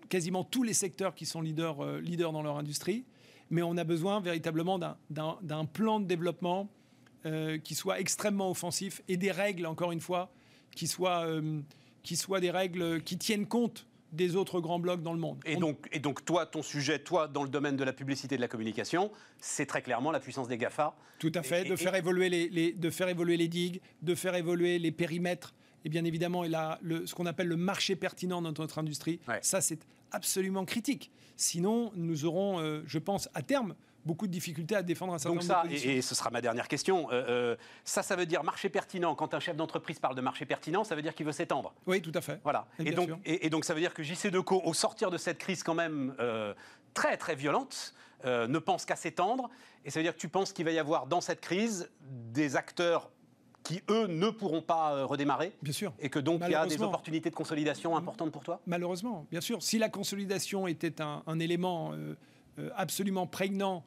[0.08, 3.04] quasiment tous les secteurs qui sont leaders, euh, leaders dans leur industrie,
[3.50, 6.68] mais on a besoin véritablement d'un plan de développement
[7.24, 10.30] euh, qui soit extrêmement offensif et des règles, encore une fois,
[10.74, 11.60] qui soient, euh,
[12.02, 15.38] qui soient des règles qui tiennent compte des autres grands blocs dans le monde.
[15.44, 18.38] Et, donc, et donc, toi, ton sujet, toi, dans le domaine de la publicité et
[18.38, 20.96] de la communication, c'est très clairement la puissance des GAFA.
[21.18, 24.78] Tout à fait, de, faire évoluer les, de faire évoluer les digues, de faire évoluer
[24.78, 25.54] les périmètres
[25.86, 29.20] et bien évidemment, et là, le, ce qu'on appelle le marché pertinent dans notre industrie.
[29.40, 29.78] Ça, c'est
[30.10, 31.12] absolument critique.
[31.36, 35.36] Sinon, nous aurons, euh, je pense, à terme, beaucoup de difficultés à défendre un certain
[35.36, 38.42] Donc nombre ça, et, ce sera ma dernière question, euh, euh, ça, ça veut dire
[38.42, 39.14] marché pertinent.
[39.14, 41.72] Quand un chef d'entreprise parle de marché pertinent, ça veut dire qu'il veut s'étendre.
[41.86, 42.40] Oui, tout à fait.
[42.42, 42.66] Voilà.
[42.80, 45.62] Et, donc, et, donc, ça veut dire que JC Deco, au sortir de cette crise
[45.62, 46.16] quand même
[46.94, 47.94] très, très violente,
[48.24, 49.50] ne pense qu'à s'étendre.
[49.84, 52.56] Et ça veut dire que tu penses qu'il va y avoir dans cette crise des
[52.56, 53.08] acteurs
[53.66, 55.92] qui, eux, ne pourront pas euh, redémarrer Bien sûr.
[55.98, 58.60] Et que donc il y a des opportunités de consolidation importantes pour toi?
[58.66, 59.60] Malheureusement, bien sûr.
[59.60, 62.14] Si la consolidation était un, élément euh,
[62.60, 63.84] euh, absolument prégnant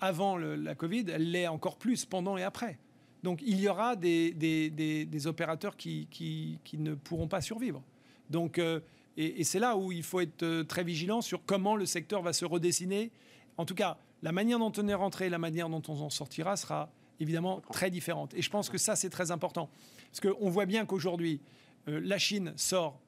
[0.00, 2.78] avant la Covid, elle l'est encore plus pendant et après.
[3.22, 7.82] Donc il y aura des, des, opérateurs qui, qui, qui, ne pourront pas survivre.
[8.30, 8.80] Donc, et,
[9.16, 12.46] et c'est là où il faut être très vigilant sur comment le secteur va se
[12.46, 13.12] redessiner.
[13.58, 16.56] En tout cas, la manière dont on est rentré, la manière dont on en sortira
[16.56, 18.34] sera évidemment très différentes.
[18.34, 19.68] Et je pense que ça, c'est très important.
[20.10, 21.40] Parce qu'on voit bien qu'aujourd'hui,
[21.88, 22.98] euh, la Chine sort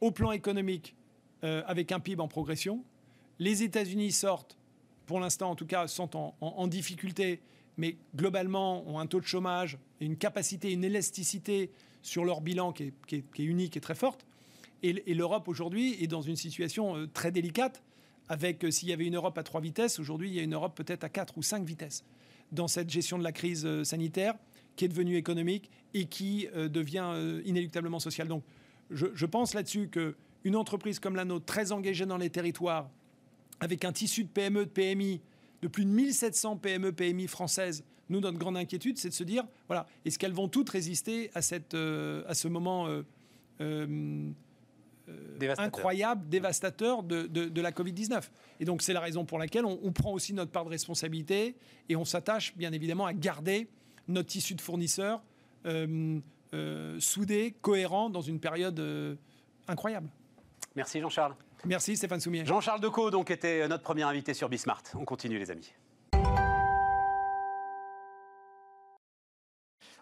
[0.00, 0.96] au plan économique
[1.44, 2.84] euh, avec un PIB en progression.
[3.38, 4.56] Les États-Unis sortent,
[5.06, 7.40] pour l'instant en tout cas, sont en, difficulté,
[7.76, 11.70] mais globalement ont un taux de chômage et une capacité, une élasticité
[12.02, 14.26] sur leur bilan qui est, unique et très forte.
[14.82, 17.82] Et, l'Europe aujourd'hui est dans une situation euh, très délicate,
[18.28, 20.76] avec s'il y avait une Europe à trois vitesses, aujourd'hui il y a une Europe
[20.76, 22.04] peut-être à quatre ou cinq vitesses
[22.52, 24.34] dans cette gestion de la crise euh, sanitaire
[24.76, 28.28] qui est devenue économique et qui euh, devient euh, inéluctablement sociale.
[28.28, 28.42] Donc,
[28.90, 32.90] je, pense là-dessus qu'une entreprise comme la nôtre, très engagée dans les territoires,
[33.60, 35.20] avec un tissu de PME, de PMI,
[35.62, 39.44] de plus de 1700 PME, PMI françaises, nous, notre grande inquiétude, c'est de se dire,
[39.68, 42.88] voilà, est-ce qu'elles vont toutes résister à, cette, à ce moment
[45.58, 48.22] incroyable, dévastateur de, la Covid-19.
[48.60, 51.56] Et donc c'est la raison pour laquelle on, prend aussi notre part de responsabilité
[51.88, 53.68] et on s'attache bien évidemment à garder
[54.08, 55.22] notre tissu de fournisseurs
[55.66, 56.18] euh,
[56.54, 59.14] euh, soudé, cohérent dans une période euh,
[59.68, 60.08] incroyable.
[60.74, 61.34] Merci Jean-Charles.
[61.64, 62.44] Merci Stéphane Soumier.
[62.44, 64.82] Jean-Charles Decaux donc était notre premier invité sur Bismart.
[64.94, 65.72] On continue les amis.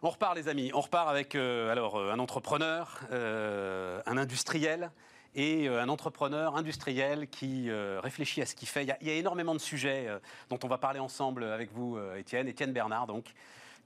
[0.02, 0.70] On repart, les amis.
[0.74, 4.90] On repart avec euh, alors euh, un entrepreneur, euh, un industriel
[5.34, 8.82] et un entrepreneur industriel qui réfléchit à ce qu'il fait.
[8.82, 10.08] Il y, a, énormément de sujets
[10.48, 12.48] dont on va parler ensemble avec vous, Étienne.
[12.48, 13.34] Étienne Bernard, donc,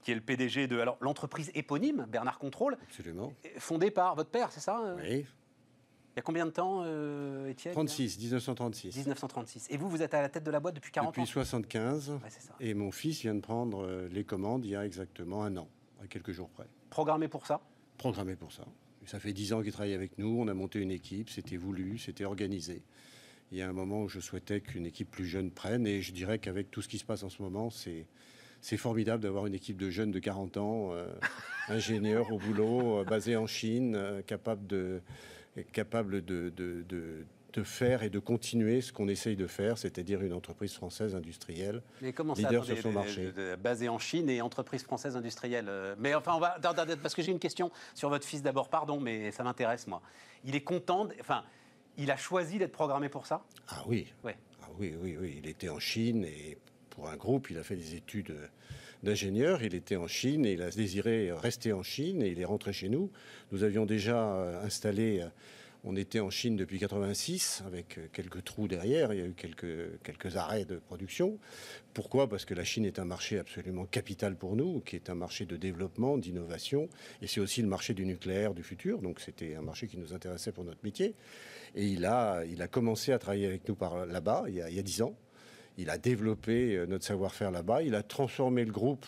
[0.01, 2.77] qui est le PDG de alors l'entreprise éponyme Bernard Contrôle.
[2.87, 3.33] Absolument.
[3.57, 5.25] Fondée par votre père, c'est ça Oui.
[6.15, 6.83] Il y a combien de temps,
[7.45, 7.73] Étienne?
[7.73, 8.95] 36, 1936.
[8.95, 9.67] 1936.
[9.69, 11.11] Et vous, vous êtes à la tête de la boîte depuis 40 ans?
[11.11, 12.13] Depuis 75.
[12.61, 15.67] Et mon fils vient de prendre les commandes il y a exactement un an
[16.03, 16.67] à quelques jours près.
[16.89, 17.61] Programmé pour ça?
[17.97, 18.65] Programmé pour ça.
[19.05, 21.97] Ça fait dix ans qu'il travaille avec nous, on a monté une équipe, c'était voulu,
[21.97, 22.83] c'était organisé.
[23.51, 26.13] il y a un moment où je souhaitais qu'une équipe plus jeune prenne, et je
[26.13, 28.05] dirais qu'avec tout ce qui se passe en ce moment, c'est
[28.63, 31.05] c'est formidable d'avoir une équipe de jeunes de 40 ans, euh,
[31.67, 35.01] ingénieurs au boulot, euh, basés en Chine, euh, capables de,
[35.73, 37.25] capable de, de, de,
[37.61, 42.13] faire et de continuer ce qu'on essaye de faire, c'est-à-dire une entreprise française industrielle, Mais
[42.13, 43.31] comment leader sur son marché.
[43.61, 45.69] Basée en Chine et entreprise française industrielle.
[45.99, 46.57] Mais enfin, on va,
[47.01, 50.01] parce que j'ai une question sur votre fils d'abord, pardon, mais ça m'intéresse moi.
[50.45, 51.43] Il est content, enfin,
[51.97, 53.43] il a choisi d'être programmé pour ça?
[53.67, 54.11] Ah oui.
[54.23, 54.35] Ouais.
[54.63, 55.35] Ah oui, oui, oui.
[55.37, 56.57] Il était en Chine et
[56.89, 58.35] pour un groupe, il a fait des études
[59.03, 62.45] d'ingénieur, il était en Chine et il a désiré rester en Chine et il est
[62.45, 63.11] rentré chez nous.
[63.51, 65.27] Nous avions déjà euh, installé, euh,
[65.83, 69.33] on était en Chine depuis 86 avec euh, quelques trous derrière, il y a eu
[69.33, 71.37] quelques, arrêts de production.
[71.93, 72.27] Pourquoi?
[72.29, 75.45] Parce que la Chine est un marché absolument capital pour nous, qui est un marché
[75.45, 76.89] de développement, d'innovation
[77.21, 80.13] et c'est aussi le marché du nucléaire du futur, donc c'était un marché qui nous
[80.13, 81.15] intéressait pour notre métier.
[81.75, 84.83] Et il a, il a commencé à travailler avec nous par là-bas il y a
[84.83, 85.15] dix ans.
[85.77, 87.81] Il a développé euh, notre savoir-faire là-bas.
[87.81, 89.05] Il a transformé le groupe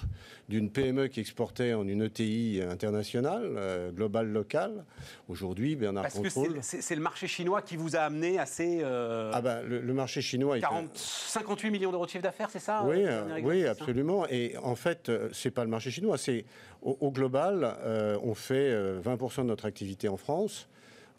[0.49, 4.83] d'une PME qui exportait en une ETI internationale, euh, globale, locale.
[5.27, 6.29] Aujourd'hui, Bernard Parce que
[6.61, 8.79] c'est le marché chinois qui vous a amené à ces...
[8.81, 10.59] Euh, ah ben, le, marché chinois...
[10.59, 13.05] 40, 58 millions d'euros de chiffre d'affaires, c'est ça Oui,
[13.43, 14.27] oui absolument.
[14.29, 16.17] Et en fait, c'est pas le marché chinois.
[16.17, 16.45] C'est
[16.81, 17.75] au, global,
[18.23, 20.67] on fait 20% de notre activité en France.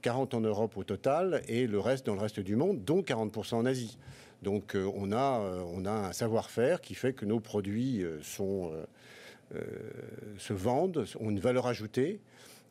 [0.02, 3.56] 40 en Europe au total et le reste dans le reste du monde, dont 40%
[3.56, 3.98] en Asie.
[4.46, 8.20] Donc euh, on, a, euh, on a un savoir-faire qui fait que nos produits euh,
[10.38, 12.20] se vendent, ont une valeur ajoutée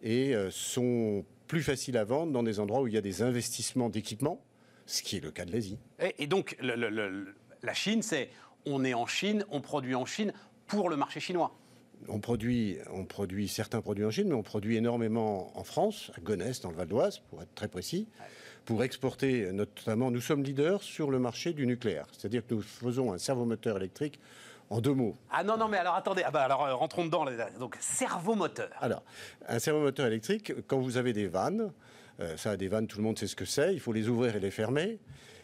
[0.01, 3.89] et sont plus faciles à vendre dans des endroits où il y a des investissements
[3.89, 4.41] d'équipement,
[4.85, 5.77] ce qui est le cas de l'Asie.
[6.17, 8.29] Et, donc la Chine, c'est
[8.65, 10.31] on est en Chine, on produit en Chine
[10.67, 11.55] pour le marché chinois.
[12.07, 16.21] On produit, on produit certains produits en Chine, mais on produit énormément en France, à
[16.21, 18.07] Gonesse, dans le Val d'Oise, pour être très précis
[18.65, 20.11] pour exporter notamment.
[20.11, 22.07] Nous sommes leaders sur le marché du nucléaire.
[22.11, 24.19] C'est-à-dire que nous faisons un servomoteur électrique
[24.69, 25.15] en deux mots.
[25.31, 27.25] Ah non, non, mais alors attendez, ah bah alors euh, rentrons dedans.
[27.59, 28.69] Donc, servomoteur.
[28.81, 29.03] Alors,
[29.47, 31.71] un servomoteur électrique, quand vous avez des vannes,
[32.19, 34.07] euh, ça a des vannes, tout le monde sait ce que c'est, il faut les
[34.07, 34.99] ouvrir et les fermer.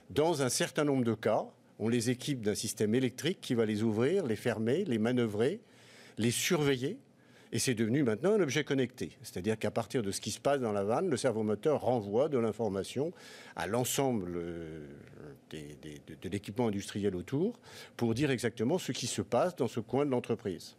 [0.10, 1.46] Dans un certain nombre de cas,
[1.80, 5.62] on les équipe d'un système électrique qui va les ouvrir, les fermer, les manœuvrer,
[6.18, 6.98] les surveiller
[7.52, 9.12] et c'est devenu maintenant un objet connecté.
[9.22, 12.38] C'est-à-dire qu'à partir de ce qui se passe dans la vanne, le servomoteur renvoie de
[12.38, 13.12] l'information
[13.56, 14.88] à l'ensemble euh,
[15.52, 17.60] de, l'équipement industriel autour
[17.98, 20.78] pour dire exactement ce qui se passe dans ce coin de l'entreprise.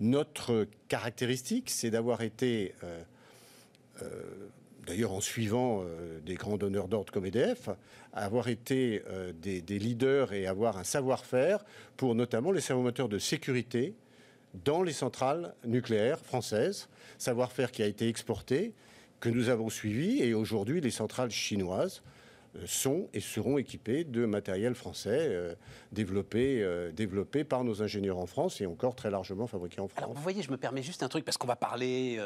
[0.00, 3.02] Notre caractéristique, c'est d'avoir été, euh,
[4.02, 4.08] euh,
[4.86, 5.84] d'ailleurs en suivant
[6.24, 7.68] des grands donneurs d'ordre comme EDF,
[8.12, 9.02] avoir été
[9.40, 11.64] des, des, leaders et avoir un savoir-faire
[11.96, 13.94] pour notamment les servomoteurs de sécurité,
[14.54, 16.88] dans les centrales nucléaires françaises,
[17.18, 18.72] savoir-faire qui a été exporté,
[19.20, 22.02] que nous avons suivi, et aujourd'hui les centrales chinoises
[22.56, 25.54] euh, sont et seront équipées de matériel français euh,
[25.92, 30.02] développé, euh, développé par nos ingénieurs en France et encore très largement fabriqué en France.
[30.02, 32.18] Alors vous voyez, je me permets juste un truc parce qu'on va parler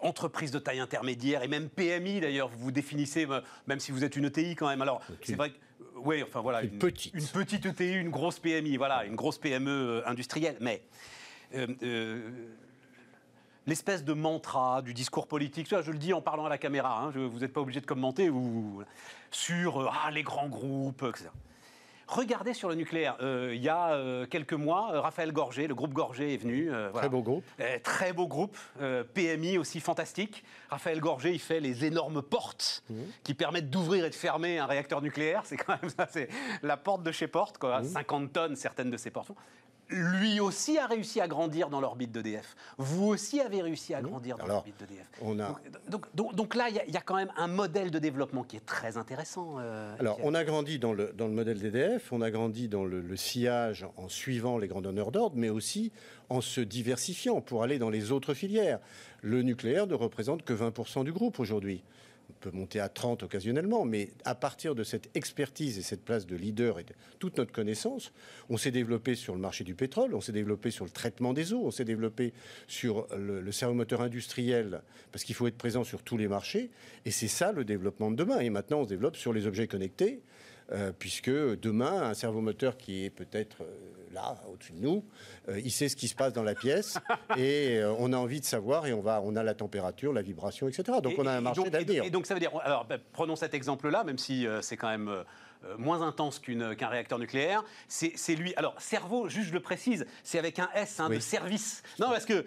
[0.00, 2.48] entreprise de taille intermédiaire et même PMI d'ailleurs.
[2.48, 3.26] Vous vous définissez,
[3.66, 4.82] même si vous êtes une ETI quand même.
[4.82, 5.56] Alors c'est vrai que
[6.04, 7.14] oui, enfin voilà, une, petite.
[7.14, 10.56] Une petite ETI, une grosse PMI, voilà, une grosse PME euh, industrielle.
[10.60, 10.82] Mais
[11.54, 12.30] euh, euh,
[13.66, 17.10] l'espèce de mantra du discours politique, je le dis en parlant à la caméra, hein,
[17.10, 18.82] vous n'êtes pas obligé de commenter, ou,
[19.30, 21.30] sur ah, les grands groupes, etc.
[22.08, 23.18] Regardez sur le nucléaire.
[23.20, 26.70] Euh, il y a euh, quelques mois, euh, Raphaël Gorgé, le groupe Gorgé est venu.
[26.94, 27.44] Très beau groupe.
[27.82, 28.56] très beau groupe.
[29.14, 30.42] PMI aussi fantastique.
[30.70, 32.94] Raphaël Gorgé, il fait les énormes portes mmh.
[33.22, 35.42] qui permettent d'ouvrir et de fermer un réacteur nucléaire.
[35.44, 36.28] C'est quand même ça, c'est
[36.62, 37.82] la porte de chez Porte, quoi.
[37.84, 38.28] 50 mmh.
[38.30, 39.32] tonnes, certaines de ces portes
[39.90, 42.56] lui aussi a réussi à grandir dans l'orbite d'EDF.
[42.76, 45.08] Vous aussi avez réussi à grandir dans l'orbite d'EDF.
[45.88, 48.96] Donc, donc, là, il y, a quand même un modèle de développement qui est très
[48.96, 49.56] intéressant.
[49.58, 52.84] Euh, Alors, on a grandi dans le, dans le modèle d'EDF, on a grandi dans
[52.84, 55.92] le, le, sillage en suivant les grands donneurs d'ordre, mais aussi
[56.28, 58.80] en se diversifiant pour aller dans les autres filières.
[59.22, 61.82] Le nucléaire ne représente que 20% du groupe aujourd'hui
[62.30, 66.26] on peut monter à 30 occasionnellement, mais à partir de cette expertise et cette place
[66.26, 68.12] de leader et de toute notre connaissance,
[68.48, 71.52] on s'est développé sur le marché du pétrole, on s'est développé sur le traitement des
[71.52, 72.32] eaux, on s'est développé
[72.66, 76.70] sur le, le servomoteur industriel, parce qu'il faut être présent sur tous les marchés,
[77.04, 78.40] et c'est ça le développement de demain.
[78.40, 80.20] Et maintenant, on se développe sur les objets connectés,
[80.72, 83.62] euh, puisque demain, un servomoteur qui est peut-être...
[84.12, 85.04] Là, au-dessus de nous,
[85.48, 86.98] euh, il sait ce qui se passe dans la pièce
[87.36, 90.22] et euh, on a envie de savoir et on, va, on a la température, la
[90.22, 90.98] vibration, etc.
[91.02, 92.04] Donc on a un marché d'avenir.
[92.04, 94.88] Et, donc ça veut dire, alors ben, prenons cet exemple-là, même si euh, c'est quand
[94.88, 95.24] même...
[95.76, 97.64] moins intense qu'un réacteur nucléaire.
[97.88, 98.54] C'est lui.
[98.54, 101.82] Alors, cerveau, juste je le précise, c'est avec un S hein, de service.
[101.98, 102.44] Non, parce que,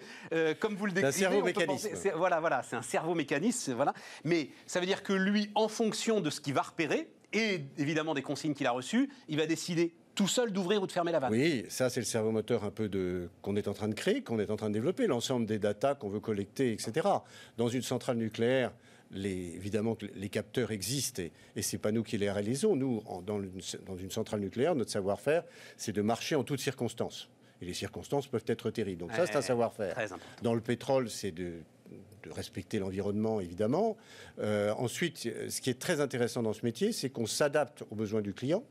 [0.54, 1.12] comme vous le décrivez.
[1.12, 1.90] C'est un cerveau mécanisme.
[2.16, 3.74] voilà, voilà, c'est un cerveau mécanisme.
[3.74, 3.92] Voilà.
[4.24, 8.14] Mais ça veut dire que lui, en fonction de ce qu'il va repérer, et évidemment
[8.14, 11.18] des consignes qu'il a reçues, il va décider tout seul d'ouvrir ou de fermer la
[11.20, 11.32] vanne.
[11.32, 14.22] Oui, ça c'est le cerveau moteur un peu de qu'on est en train de créer,
[14.22, 17.08] qu'on est en train de développer, l'ensemble des datas qu'on veut collecter, etc.
[17.56, 18.72] Dans une centrale nucléaire,
[19.10, 22.76] les, évidemment que les capteurs existent et, et c'est pas nous qui les réalisons.
[22.76, 25.44] Nous, en- dans, une, dans une centrale nucléaire, notre savoir-faire,
[25.76, 27.28] c'est de marcher en toutes circonstances.
[27.60, 29.00] Et les circonstances peuvent être terribles.
[29.00, 29.96] Donc ça, c'est un savoir-faire.
[30.42, 31.60] Dans le pétrole, c'est de,
[32.24, 33.96] de respecter l'environnement, évidemment.
[34.40, 38.20] Euh, ensuite, ce qui est très intéressant dans ce métier, c'est qu'on s'adapte aux besoins
[38.22, 38.64] du client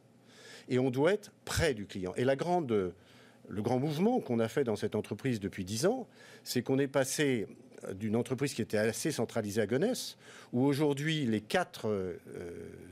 [0.70, 2.14] et on doit être près du client.
[2.16, 6.08] Et le grand mouvement qu'on a fait dans cette entreprise depuis dix ans,
[6.44, 7.48] c'est qu'on est passé
[7.94, 10.18] d'une entreprise qui était assez centralisée à Gonesse,
[10.54, 12.20] où aujourd'hui les quatre euh,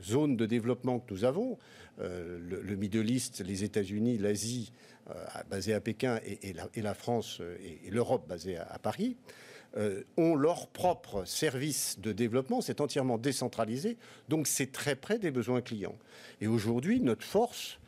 [0.02, 1.58] zones de développement que nous avons,
[2.00, 4.72] euh, le, le Middle East, les États-Unis, l'Asie,
[5.10, 5.14] euh,
[5.48, 6.52] basée à Pékin, et,
[6.82, 7.40] la, France
[7.84, 9.16] et, l'Europe basée à Paris,
[9.76, 13.96] euh, ont leur propre service de développement, c'est entièrement décentralisé,
[14.28, 15.96] donc c'est très près des besoins clients.
[16.40, 17.78] Et aujourd'hui, notre force,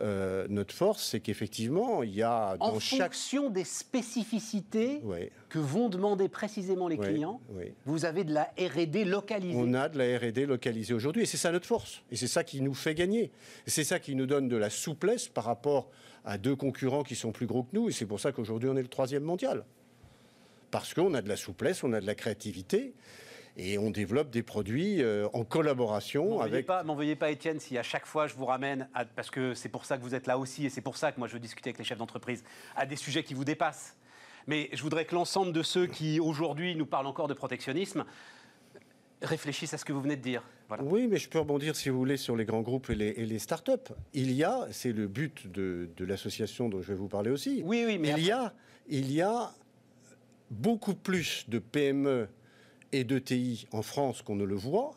[0.00, 3.12] euh, notre force, c'est qu'effectivement, il y a En dans chaque...
[3.12, 7.74] fonction des spécificités Ouais, que vont demander précisément les ouais, clients, ouais.
[7.86, 9.58] vous avez de la R&D localisée.
[9.58, 12.44] On a de la R&D localisée aujourd'hui, et c'est ça notre force, et c'est ça
[12.44, 13.32] qui nous fait gagner.
[13.66, 15.90] C'est ça qui nous donne de la souplesse par rapport
[16.24, 18.76] à deux concurrents qui sont plus gros que nous, et c'est pour ça qu'aujourd'hui on
[18.76, 19.64] est le troisième mondial.
[20.72, 22.94] Parce qu'on a de la souplesse, on a de la créativité,
[23.56, 26.66] et on développe des produits euh, en collaboration avec.
[26.84, 29.68] m'en veuillez pas, Étienne, si à chaque fois je vous ramène, à- parce que c'est
[29.68, 31.38] pour ça que vous êtes là aussi, et c'est pour ça que moi je veux
[31.38, 32.42] discuter avec les chefs d'entreprise,
[32.74, 33.94] à des sujets qui vous dépassent.
[34.46, 38.04] Mais je voudrais que l'ensemble de ceux qui aujourd'hui nous parlent encore de protectionnisme
[39.20, 40.42] réfléchissent à ce que vous venez de dire.
[40.68, 40.82] Voilà.
[40.82, 43.26] Oui, mais je peux rebondir, si vous voulez, sur les grands groupes et les, et
[43.26, 43.90] les start-up.
[44.14, 47.62] Il y a, c'est le but de, de l'association dont je vais vous parler aussi.
[47.64, 48.54] Oui, oui, mais il, après- y a,
[48.88, 49.52] il y a
[50.52, 52.28] beaucoup plus de PME
[52.92, 54.94] et de TI en France qu'on ne le voit.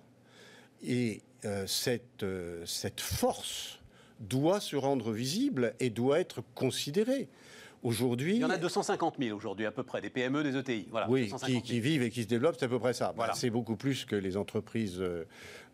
[0.83, 3.79] Et euh, cette, euh, cette force
[4.19, 7.27] doit se rendre visible et doit être considérée.
[7.83, 10.87] Aujourd'hui, il y en a 250 000 aujourd'hui à peu près, des PME, des ETI.
[10.89, 11.63] Voilà, oui, 250 qui, 000.
[11.63, 13.13] qui vivent et qui se développent, c'est à peu près ça.
[13.15, 15.03] Bah, c'est beaucoup plus que les entreprises,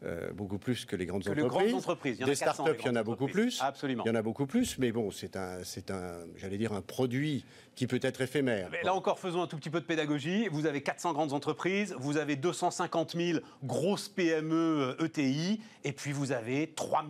[0.04, 1.70] euh, beaucoup plus que les grandes Que les entreprises.
[1.72, 2.18] grandes entreprises.
[2.18, 3.62] Il y en a Des 400, startups, il y en a beaucoup plus.
[3.62, 4.04] Absolument.
[4.06, 6.82] Il y en a beaucoup plus, mais bon, c'est un, c'est un, j'allais dire un
[6.82, 7.46] produit
[7.76, 8.70] qui peut être éphémère.
[8.72, 10.48] Mais là encore, faisons un tout petit peu de pédagogie.
[10.50, 16.12] Vous avez 400 grandes entreprises, vous avez 250 000 grosses PME euh, ETI, et puis
[16.12, 17.06] vous avez 3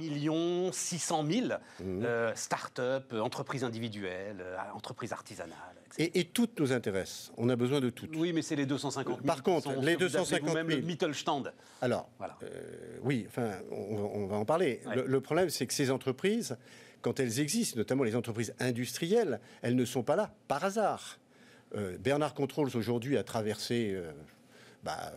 [0.71, 1.47] 600 000
[1.79, 2.03] Mhm.
[2.05, 4.43] euh, start-up, euh, entreprises individuelles,
[4.75, 5.55] entreprises artisanales.
[5.97, 7.31] Et, et toutes nous intéressent.
[7.37, 8.15] On a besoin de toutes.
[8.15, 9.25] Oui, mais c'est les 250 000.
[9.27, 10.87] Par contre, les ce que vous appelez 250 vous-même le 000.
[10.87, 11.43] Mittelstand.
[11.81, 12.37] Alors, Voilà.
[12.43, 14.81] euh, oui, enfin, on, va- on va en parler.
[14.87, 14.95] Ouais.
[14.95, 16.57] Le, le problème, c'est que ces entreprises,
[17.01, 21.19] quand elles existent, notamment les entreprises industrielles, elles ne sont pas là par hasard.
[21.75, 23.91] Euh, Bernard Controls aujourd'hui a traversé.
[23.93, 24.11] euh,
[24.83, 25.11] bah,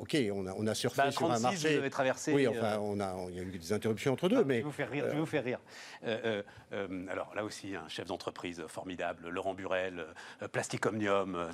[0.00, 1.72] ok, on a, on a surfé Bah, sur un 36, marché.
[1.74, 2.32] vous avez traversé.
[2.32, 4.56] Oui, euh, enfin, on a, il y a eu des interruptions entre deux, Je mais
[4.56, 5.04] vais vous faire rire.
[5.08, 5.58] Je vais vous faire rire.
[6.04, 6.42] Euh, euh,
[6.72, 10.06] euh, alors là aussi, un chef d'entreprise formidable, Laurent Burel,
[10.42, 11.34] euh, Plastic Omnium.
[11.34, 11.48] euh.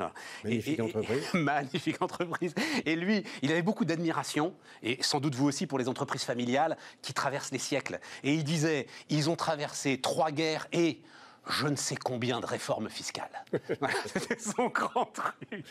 [0.44, 1.24] Magnifique entreprise.
[1.34, 2.54] magnifique entreprise.
[2.84, 6.76] Et lui, il avait beaucoup d'admiration, et sans doute vous aussi pour les entreprises familiales
[7.02, 7.98] qui traversent les siècles.
[8.24, 11.00] Et il disait, ils ont traversé trois guerres et
[11.49, 13.30] je ne sais combien de réformes fiscales.
[13.80, 15.64] Voilà, C'était son grand truc.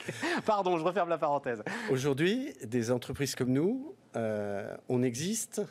[0.46, 1.64] Pardon, je referme la parenthèse.
[1.90, 5.62] Aujourd'hui, des entreprises comme nous, euh, on existe,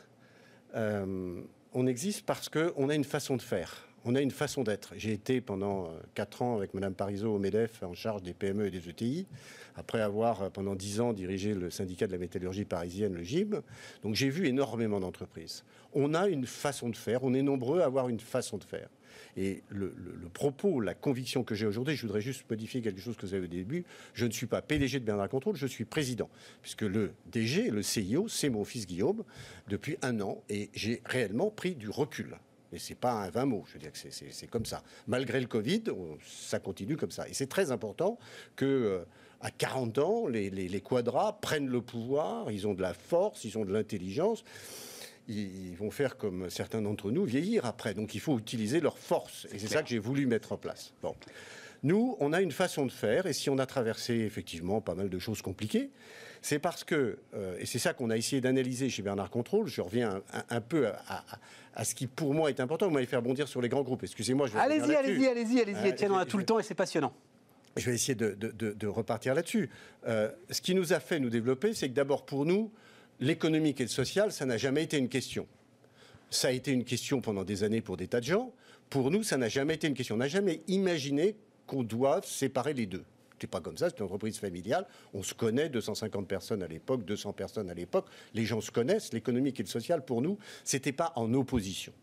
[0.75, 1.41] euh,
[1.73, 4.93] on existe parce qu'on a une façon de faire, on a une façon d'être.
[4.95, 8.67] J'ai été pendant euh, quatre ans avec Madame Parizeau au Medef en charge des PME
[8.67, 9.25] et des ETI,
[9.75, 13.55] après avoir euh, pendant dix ans dirigé le syndicat de la métallurgie parisienne, le GIB.
[14.03, 15.63] Donc j'ai vu énormément d'entreprises.
[15.93, 18.89] On a une façon de faire, on est nombreux à avoir une façon de faire.
[19.37, 19.93] Et le,
[20.33, 23.45] propos, la conviction que j'ai aujourd'hui, je voudrais juste modifier quelque chose que vous avez
[23.45, 23.85] au début.
[24.13, 26.29] Je ne suis pas PDG de Bernard Contrôle, je suis président.
[26.61, 29.23] Puisque le DG, le CIO, c'est mon fils Guillaume
[29.67, 32.37] depuis un an et j'ai réellement pris du recul.
[32.73, 34.83] Et c'est pas un 20 mots, je veux dire que c'est- comme ça.
[35.07, 35.83] Malgré le Covid,
[36.25, 37.27] ça continue comme ça.
[37.29, 38.17] Et c'est très important
[38.55, 39.05] que, euh,
[39.39, 43.45] à 40 ans, les, les, les quadras prennent le pouvoir, ils ont de la force,
[43.45, 44.43] ils ont de l'intelligence
[45.27, 47.93] ils vont faire comme certains d'entre nous, vieillir après.
[47.93, 49.47] Donc il faut utiliser leur force.
[49.53, 50.93] Et c'est ça que j'ai voulu mettre en place.
[51.01, 51.15] Bon.
[51.83, 55.09] Nous, on a une façon de faire, et si on a traversé effectivement pas mal
[55.09, 55.91] de choses compliquées,
[56.41, 59.81] c'est parce que, euh, et c'est ça qu'on a essayé d'analyser chez Bernard Contrôle, je
[59.81, 61.25] reviens un, peu à, à-
[61.75, 64.03] à ce qui pour moi est important, vous m'avez fait bondir sur les grands groupes,
[64.03, 66.57] excusez-moi, je vais revenir Allez-y, allez-y, allez-y, allez-y, Euh, Étienne, on a tout le temps
[66.59, 67.13] et c'est passionnant.
[67.75, 69.69] je vais essayer de, de- de- de repartir là-dessus.
[70.07, 72.71] Euh, ce qui nous a fait nous développer, c'est que d'abord pour nous,
[73.19, 75.47] l'économique et le social, ça n'a jamais été une question.
[76.29, 78.51] Ça a été une question pendant des années pour des tas de gens.
[78.89, 80.15] Pour nous, ça n'a jamais été une question.
[80.15, 81.35] On n'a jamais imaginé
[81.67, 83.03] qu'on doive séparer les deux.
[83.39, 84.87] c'est pas comme ça, c'est une entreprise familiale.
[85.13, 88.07] On se connaît, 250 personnes à l'époque, 200 personnes à l'époque.
[88.33, 89.13] Les gens se connaissent.
[89.13, 91.93] L'économique et le social, pour nous, c'était pas en opposition.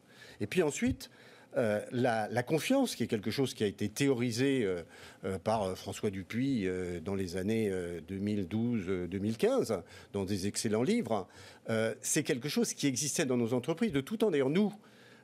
[0.40, 1.10] Et puis ensuite,
[1.56, 4.82] euh, la, confiance, qui est quelque chose qui a été théorisé euh,
[5.24, 6.66] euh, par François Dupuis
[7.04, 7.70] dans les années
[8.08, 9.82] 2012-2015,
[10.12, 11.28] dans des excellents livres,
[12.00, 14.30] c'est quelque chose qui existait dans nos entreprises de tout temps.
[14.30, 14.72] D'ailleurs, nous,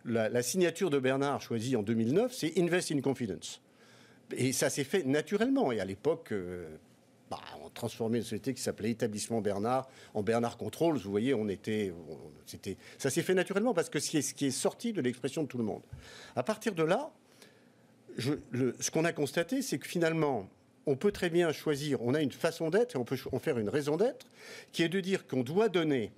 [0.05, 3.61] la, la, signature de Bernard choisie en 2009, c'est Invest in Confidence.
[4.37, 5.73] Et ça s'est fait naturellement.
[5.73, 6.33] Et à l'époque,
[7.31, 10.97] bah, on transformait une société qui s'appelait Établissement Bernard en Bernard Controls.
[10.99, 11.93] Vous voyez, on était,
[12.47, 15.49] c'était, ça s'est fait naturellement parce que c'est ce qui est sorti de l'expression de
[15.49, 15.83] tout le monde.
[16.37, 17.11] À partir de là,
[18.19, 20.49] ce qu'on a constaté, c'est que finalement,
[20.87, 23.59] on peut très bien choisir, on a une façon d'être et on peut en faire
[23.59, 24.27] une raison d'être,
[24.73, 26.13] qui est de dire qu'on doit donner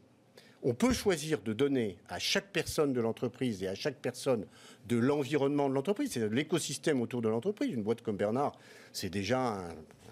[0.62, 4.46] on peut choisir de donner à chaque personne de l'entreprise et à chaque personne
[4.88, 7.72] de l'environnement de l'entreprise, c'est l'écosystème autour de l'entreprise.
[7.72, 8.52] Une boîte comme Bernard,
[8.92, 9.68] c'est déjà un,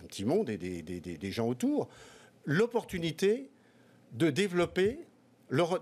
[0.08, 1.88] petit monde et des, gens autour,
[2.44, 3.50] l'opportunité
[4.12, 4.98] de développer
[5.50, 5.80] leur,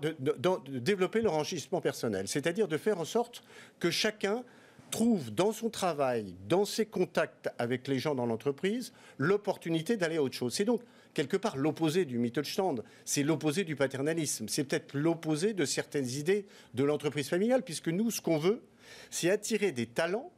[1.81, 3.43] personnel, c'est-à-dire de faire en sorte
[3.79, 4.43] que chacun
[4.91, 10.23] trouve dans son travail, dans ses contacts avec les gens dans l'entreprise, l'opportunité d'aller à
[10.23, 10.53] autre chose.
[10.53, 10.81] C'est donc
[11.13, 16.45] quelque part l'opposé du Mittelstand, c'est l'opposé du paternalisme, c'est peut-être l'opposé de certaines idées
[16.73, 18.61] de l'entreprise familiale, puisque nous, ce qu'on veut,
[19.09, 20.31] c'est attirer des talents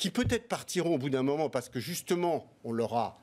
[0.00, 3.20] qui peut-être partiront au bout d'un moment parce que justement, on leur a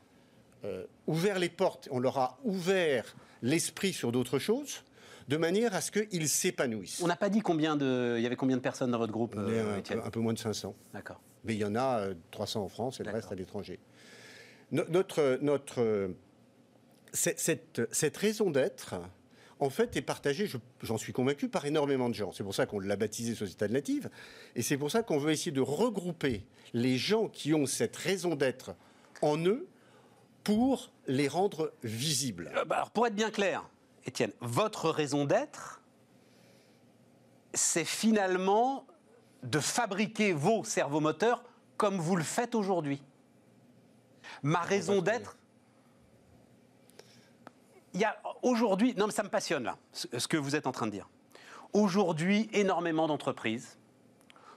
[0.63, 4.83] euh, ouvert les portes, on leur a ouvert l'esprit sur d'autres choses
[5.27, 7.01] de manière à ce qu'ils s'épanouissent.
[7.03, 9.35] On n'a pas dit combien de, il y avait combien de personnes dans votre groupe
[9.37, 10.75] euh, un, peu, moins de 500.
[10.93, 11.19] D'accord.
[11.43, 13.79] Mais il y en a 300 euh, en France et le reste à l'étranger.
[14.71, 16.11] notre, notre,
[17.11, 18.93] cette, cette raison d'être,
[19.59, 20.49] en fait, est partagé,
[20.81, 22.31] j'en suis convaincu, par énormément de gens.
[22.31, 24.09] C'est pour ça qu'on l'a baptisé Société Native.
[24.55, 26.43] Et c'est pour ça qu'on veut essayer de regrouper
[26.73, 28.75] les gens qui ont cette raison d'être
[29.21, 29.67] en eux
[30.43, 32.51] pour les rendre visibles.
[32.55, 33.67] Euh, bah, alors, pour être bien clair,
[34.05, 35.81] Étienne, votre raison d'être,
[37.53, 38.85] c'est finalement
[39.43, 41.43] de fabriquer vos cerveaux moteurs
[41.77, 43.01] comme vous le faites aujourd'hui.
[44.43, 45.36] Ma raison d'être,
[47.97, 50.71] il y a aujourd'hui, non mais ça me passionne là, ce que vous êtes en
[50.71, 51.09] train de dire.
[51.73, 53.79] Aujourd'hui, énormément d'entreprises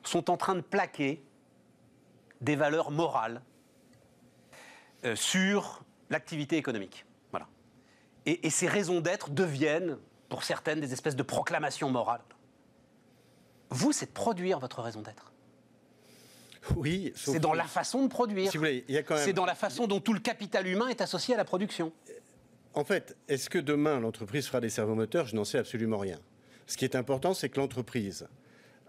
[0.03, 1.25] sont en train de plaquer
[2.43, 3.41] des valeurs morales
[5.07, 7.07] euh, sur l'activité économique.
[7.31, 7.49] Voilà.
[8.27, 9.97] Et, et ces raisons d'être deviennent,
[10.29, 12.21] pour certaines, des espèces de proclamations morales.
[13.71, 15.33] Vous, c'est de produire votre raison d'être.
[16.77, 18.53] Oui, c'est dans la façon de produire.
[18.53, 21.91] C'est dans la façon dont tout le capital humain est associé à la production.
[22.75, 26.19] En fait, est-ce que demain l'entreprise fera des servomoteurs Je n'en sais absolument rien.
[26.67, 28.29] Ce qui est important, c'est que l'entreprise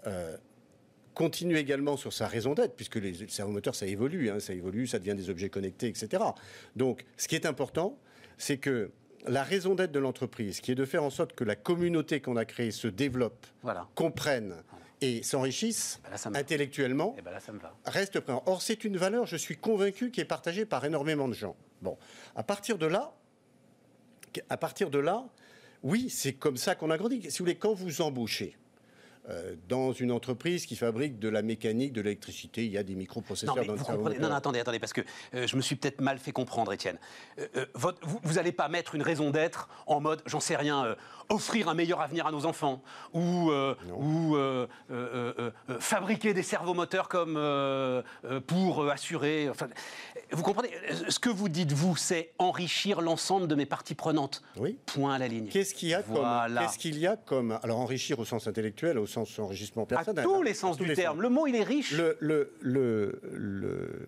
[0.06, 0.38] euh,
[1.16, 5.00] continue également sur sa raison d'être, puisque les servomoteurs, ça évolue, hein, ça évolue, ça
[5.00, 6.24] devient des objets connectés, etc.
[6.76, 7.98] Donc, ce qui est important,
[8.38, 8.92] c'est que
[9.26, 12.38] la raison d'être de l'entreprise, qui est de faire en sorte que la communauté qu'on
[12.38, 13.46] a créée se développe,
[13.96, 14.56] comprenne
[15.02, 17.32] et s'enrichisse ben intellectuellement, ben
[17.86, 18.44] reste présent.
[18.46, 21.56] Or, c'est une valeur, je suis convaincu, qui est partagée par énormément de gens.
[21.82, 21.98] Bon,
[22.36, 23.14] à partir de là,
[24.50, 25.26] à partir de là,
[25.84, 27.22] oui, c'est comme ça qu'on a grandi.
[27.24, 28.56] Si vous voulez, quand vous embauchez,
[29.68, 33.56] dans une entreprise qui fabrique de la mécanique, de l'électricité, il y a des microprocesseurs
[33.66, 34.10] dans le cerveau.
[34.10, 35.02] Non, non, attendez, attendez, parce que
[35.34, 36.98] euh, je me suis peut-être mal fait comprendre, Étienne.
[37.40, 40.96] Euh, vous n'allez pas mettre une raison d'être en mode, j'en sais rien,
[41.30, 42.82] offrir un meilleur avenir à nos enfants
[43.14, 43.52] ou,
[43.96, 44.38] ou
[45.80, 47.34] fabriquer des servomoteurs comme
[48.48, 49.50] pour assurer.
[49.50, 49.68] Enfin,
[50.32, 50.70] vous comprenez
[51.10, 54.42] Ce que vous dites, vous, c'est enrichir l'ensemble de mes parties prenantes.
[54.58, 54.78] Oui.
[54.86, 55.48] Point à la ligne.
[55.48, 56.58] Qu'est-ce qu'il y a comme.
[56.60, 57.60] Qu'est-ce qu'il y a comme.
[57.64, 59.40] Alors, enrichir au sens intellectuel, au sens
[59.88, 60.20] personnel.
[60.20, 61.22] À tous les sens du terme.
[61.22, 61.94] Le mot, il est riche.
[61.94, 62.18] Le.
[62.20, 64.08] le, le,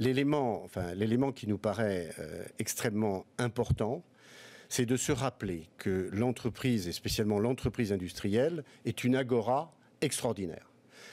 [0.00, 4.02] L'élément, enfin, l'élément qui nous paraît euh, extrêmement important,
[4.68, 10.68] c'est de se rappeler que l'entreprise, et spécialement l'entreprise industrielle, est une agora extraordinaire.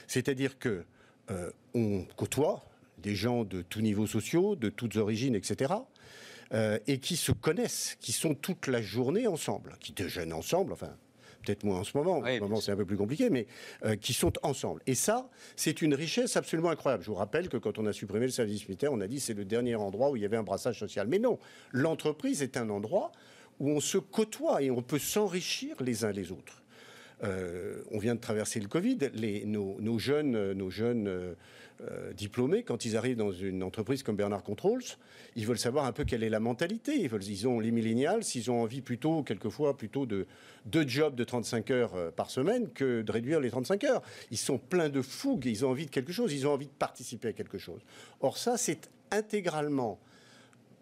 [0.08, 0.84] C'est-à-dire que
[1.30, 2.64] euh, on côtoie,
[2.98, 5.74] des gens de tous niveaux sociaux, de toutes origines, etc.,
[6.54, 10.94] euh, et qui se connaissent, qui sont toute la journée ensemble, qui déjeunent ensemble, enfin,
[11.42, 13.46] peut-être moins en ce moment, en ce moment c'est un peu plus compliqué, mais
[13.84, 14.82] euh, qui sont ensemble.
[14.86, 17.02] Et ça, c'est une richesse absolument incroyable.
[17.02, 19.34] Je vous rappelle que quand on a supprimé le service militaire, on a dit c'est
[19.34, 21.06] le dernier endroit où il y avait un brassage social.
[21.08, 21.38] Mais non,
[21.72, 23.12] l'entreprise est un endroit
[23.60, 26.61] où on se côtoie et on peut s'enrichir les uns les autres.
[27.24, 28.98] Euh, on vient de traverser le Covid.
[29.46, 31.34] Nos, jeunes, nos jeunes
[31.90, 34.82] euh, diplômés, quand ils arrivent dans une entreprise comme Bernard Controls,
[35.34, 36.94] ils veulent savoir un peu quelle est la mentalité.
[36.94, 40.26] Ils, ils ont les millénials, s'ils ont envie plutôt, quelquefois, plutôt de
[40.66, 44.02] deux jobs de 35 heures euh, par semaine que de réduire les 35 heures.
[44.30, 46.72] Ils sont pleins de fougue, ils ont envie de quelque chose, ils ont envie de
[46.78, 47.80] participer à quelque chose.
[48.20, 49.98] Or ça, c'est intégralement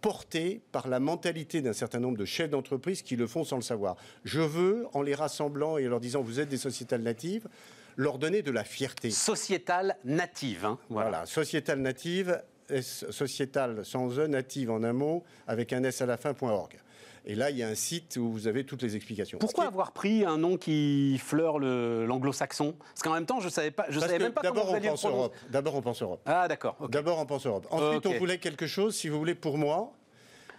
[0.01, 3.63] porté par la mentalité d'un certain nombre de chefs d'entreprise qui le font sans le
[3.63, 3.97] savoir.
[4.25, 7.49] Je veux, en les rassemblant et en leur disant vous êtes des sociétales natives,
[7.97, 9.11] leur donner de la fierté.
[9.11, 10.65] Sociétale native.
[10.65, 11.27] hein, Voilà, voilà.
[11.27, 12.41] sociétale native,
[12.81, 16.79] sociétale sans E, native en un mot, avec un S à la fin, point .org.
[17.27, 19.39] Et là, il y a un site où vous avez toutes les explications.
[19.39, 22.75] Pourquoi est- avoir pris un nom qui fleure le- l'anglo-saxon?
[22.79, 25.05] Parce qu'en même temps, je savais pas, je savais même pas comment on pense.
[25.05, 25.35] Europe.
[25.51, 26.21] D'abord, on pense Europe.
[26.27, 26.77] Ah d'accord.
[26.89, 27.67] D'abord, on pense Europe.
[27.71, 29.93] Ensuite, on voulait quelque chose, si vous voulez, pour moi,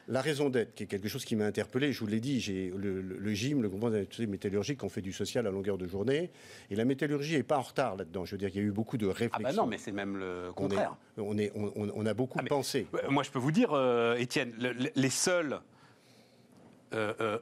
[0.07, 1.93] la raison d'être, qui est quelque chose qui m'a interpellé.
[1.93, 5.01] Je vous l'ai dit, j'ai le, le- le GIM, le groupement d'industrie métallurgique, on fait
[5.01, 6.31] du social à longueur de journée.
[6.69, 8.25] Et la métallurgie n'est pas en retard là-dedans.
[8.25, 9.41] Je veux dire, il y a eu beaucoup de Ah réflexions.
[9.43, 10.95] bah non, mais c'est même le on, est, contraire.
[11.17, 12.87] on, est- on- on- on a beaucoup Ah, pensé.
[12.93, 15.59] Ouais, Moi, je peux vous dire, euh, Étienne, le- le- les seuls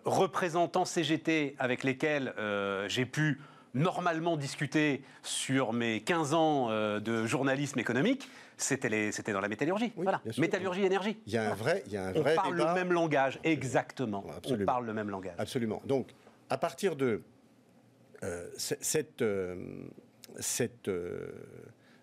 [0.05, 3.39] représentants CGT avec lesquels euh, j'ai pu
[3.73, 8.89] normalement discuter sur mes 15 ans euh, de journalisme économique, c'était
[9.31, 9.93] dans la métallurgie.
[9.95, 10.21] Oui, voilà.
[10.37, 11.17] Métallurgie, énergie.
[11.27, 12.73] Il y a un vrai, il y a un On parle débat.
[12.73, 14.23] le même langage, exactement.
[14.27, 14.65] On Absolument.
[14.65, 15.35] parle le même langage.
[15.37, 15.81] Absolument.
[15.85, 16.09] Donc,
[16.49, 17.21] à partir de
[18.23, 19.55] euh, cette, euh,
[20.39, 21.29] cette, euh,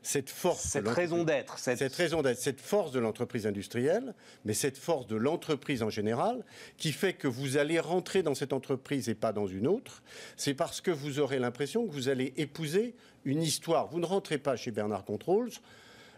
[0.07, 3.47] cette force, de Cette l'entreprise- raison d'être, cette, cette raison d'être, cette force de l'entreprise
[3.47, 6.45] industrielle, mais cette force de l'entreprise en général,
[6.79, 10.03] qui fait que vous allez rentrer dans cette entreprise et pas dans une autre,
[10.37, 12.95] c'est parce que vous aurez l'impression que vous allez épouser
[13.25, 13.89] une histoire.
[13.89, 15.51] Vous ne rentrez pas chez Bernard Controls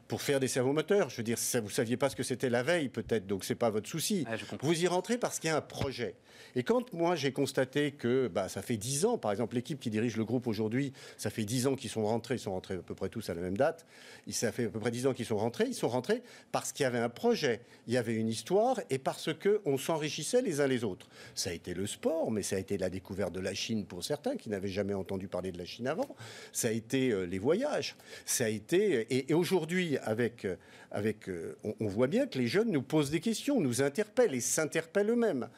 [0.08, 1.10] pour faire des servomoteurs.
[1.10, 3.54] Je veux dire, ça, vous saviez pas ce que c'était la veille, peut-être, donc c'est
[3.54, 4.24] pas votre souci.
[4.50, 4.66] Comprends.
[4.66, 6.14] vous y rentrez parce qu'il y a un projet.
[6.56, 9.90] Et quand moi j'ai constaté que bah, ça fait 10 ans, par exemple l'équipe qui
[9.90, 12.78] dirige le groupe aujourd'hui, ça fait 10 ans qu'ils sont rentrés, ils sont rentrés à
[12.78, 13.86] peu près tous à la même date,
[14.30, 16.84] ça fait à peu près 10 ans qu'ils sont rentrés, ils sont rentrés parce qu'il
[16.84, 20.66] y avait un projet, il y avait une histoire et parce qu'on s'enrichissait les uns
[20.66, 21.08] les autres.
[21.34, 24.02] Ça a été le sport, mais ça a été la découverte de la Chine pour
[24.04, 26.16] certains qui n'avaient jamais entendu parler de la Chine avant,
[26.52, 29.06] ça a été euh, les voyages, ça a été...
[29.14, 30.56] Et, et aujourd'hui, avec, euh,
[30.94, 35.10] euh, on, voit bien que les jeunes nous posent des questions, nous interpellent et s'interpellent
[35.10, 35.48] eux-mêmes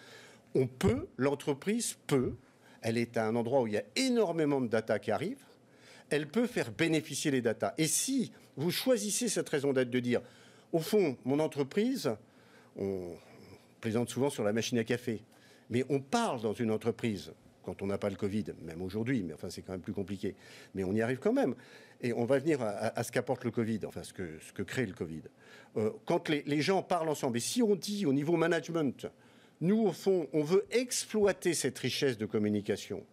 [0.55, 2.35] on peut, l'entreprise peut,
[2.83, 5.45] elle est à un endroit où il y a énormément de data qui arrivent,
[6.09, 7.75] elle peut faire bénéficier les data.
[7.79, 10.23] Et si vous choisissez cette raison d'être de dire,
[10.73, 12.11] au fond, mon entreprise,
[12.77, 13.15] on
[13.81, 15.23] plaisante souvent sur la machine à café,
[15.69, 17.33] mais on parle dans une entreprise,
[17.63, 20.35] quand on n'a pas le Covid, même aujourd'hui, mais enfin c'est quand même plus compliqué,
[20.75, 21.55] mais on y arrive quand même.
[22.03, 24.87] Et on va venir à, ce qu'apporte le Covid, enfin ce que, ce que crée
[24.87, 25.23] le Covid.
[25.77, 29.07] Euh, quand les, les gens parlent ensemble, et si on dit au niveau management,
[29.61, 33.05] nous, au fond, on veut exploiter cette richesse de communication.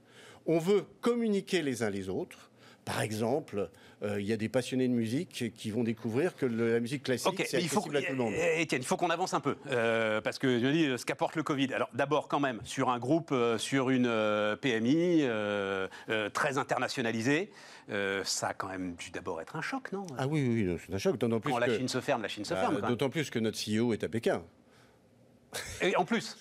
[0.46, 2.47] On veut communiquer les uns les autres.
[2.88, 3.70] Par exemple,
[4.02, 7.04] euh, il y a des passionnés de musique qui vont découvrir que le- la musique
[7.04, 8.34] classique, Ok, c'est mais il faut, accessible à tout le monde.
[8.34, 11.36] Eh, Étienne, il faut qu'on avance un peu, euh, parce que je dis ce qu'apporte
[11.36, 11.74] le Covid.
[11.74, 14.10] Alors d'abord quand même, sur un groupe, euh, sur une
[14.62, 15.26] PMI
[16.34, 17.52] très internationalisée,
[18.24, 20.06] ça a quand même dû d'abord être un choc, non?
[20.18, 21.18] Ah oui, oui, oui, c'est un choc.
[21.18, 22.82] D'autant plus, Quand la que, Chine se ferme, la Chine se bah, ferme.
[22.88, 24.44] d'autant plus que notre CEO est à Pékin.
[25.82, 26.38] Et en plus,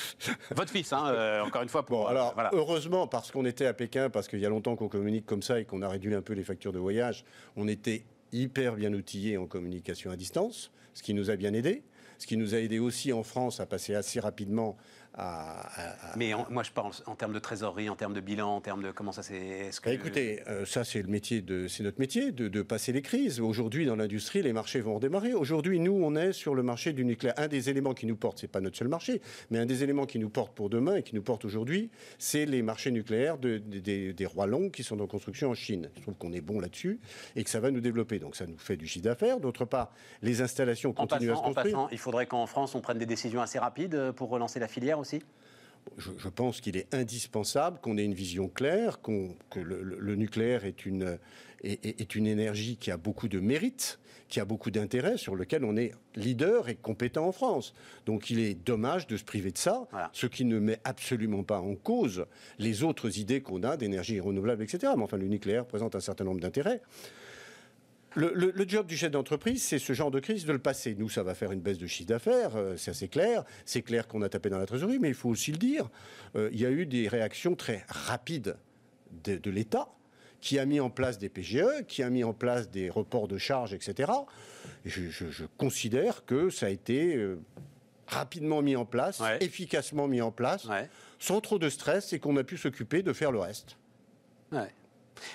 [0.54, 2.00] votre fils, hein, euh, encore une fois, pour...
[2.00, 2.50] Bon, alors, euh, voilà.
[2.52, 5.60] heureusement, parce qu'on était à Pékin, parce qu'il y a longtemps qu'on communique comme ça
[5.60, 7.24] et qu'on a réduit un peu les factures de voyage,
[7.56, 11.82] on était hyper bien outillés en communication à distance, ce qui nous a bien aidé.
[12.20, 14.76] Ce qui nous a aidé aussi en France à passer assez rapidement
[15.14, 15.68] à.
[16.16, 18.82] Mais en- moi, je parle en termes de trésorerie, en termes de bilan, en termes
[18.82, 19.70] de comment ça s'est...
[19.82, 22.92] que- Bah, écoutez, euh, ça c'est le métier de, c'est notre métier de, de passer
[22.92, 23.40] les crises.
[23.40, 25.34] Aujourd'hui, dans l'industrie, les marchés vont redémarrer.
[25.34, 27.34] Aujourd'hui, nous, on est sur le marché du nucléaire.
[27.38, 30.06] Un des éléments qui nous porte, c'est pas notre seul marché, mais un des éléments
[30.06, 33.58] qui nous porte pour demain et qui nous porte aujourd'hui, c'est les marchés nucléaires de-
[33.58, 35.90] de- des, des rois longs qui sont en construction en Chine.
[35.96, 37.00] Je trouve qu'on est bon là-dessus
[37.34, 38.18] et que ça va nous développer.
[38.20, 39.40] Donc ça nous fait du chiffre d'affaires.
[39.40, 39.92] D'autre part,
[40.22, 41.74] les installations En continuent passant, à se en construire.
[41.76, 44.66] passant, il faudrait qu'en France, on prenne des décisions assez rapides euh, pour relancer la
[44.66, 45.22] filière aussi?
[45.96, 50.14] Je, je pense qu'il est indispensable qu'on ait une vision claire, que le, le- le
[50.16, 51.18] nucléaire est une,
[51.62, 55.36] est, est- est une énergie qui a beaucoup de mérite, qui a beaucoup d'intérêt, sur
[55.36, 57.74] lequel on est leader et compétent en France.
[58.06, 60.10] Donc il est dommage de se priver de ça, Voilà.
[60.12, 62.26] ce qui ne met absolument pas en cause
[62.58, 64.92] les autres idées qu'on a d'énergie renouvelable, etc.
[64.96, 66.82] Mais enfin, le nucléaire présente un certain nombre d'intérêts.
[68.16, 70.96] Le, le- le job du chef d'entreprise, c'est ce genre de crise de le passer.
[70.98, 73.44] Nous, ça va faire une baisse de chiffre d'affaires, euh, c'est assez clair.
[73.64, 75.88] C'est clair qu'on a tapé dans la trésorerie, mais il faut aussi le dire.
[76.36, 78.56] euh, il y a eu des réactions très rapides
[79.24, 79.88] de, de l'État
[80.40, 83.38] qui a mis en place des PGE, qui a mis en place des reports de
[83.38, 84.10] charges, etc.
[84.84, 87.38] Et je, je- je considère que ça a été euh,
[88.06, 89.36] rapidement mis en place, Ouais.
[89.40, 90.88] efficacement mis en place, Ouais.
[91.20, 93.76] sans trop de stress, et qu'on a pu s'occuper de faire le reste.
[94.50, 94.72] Ouais.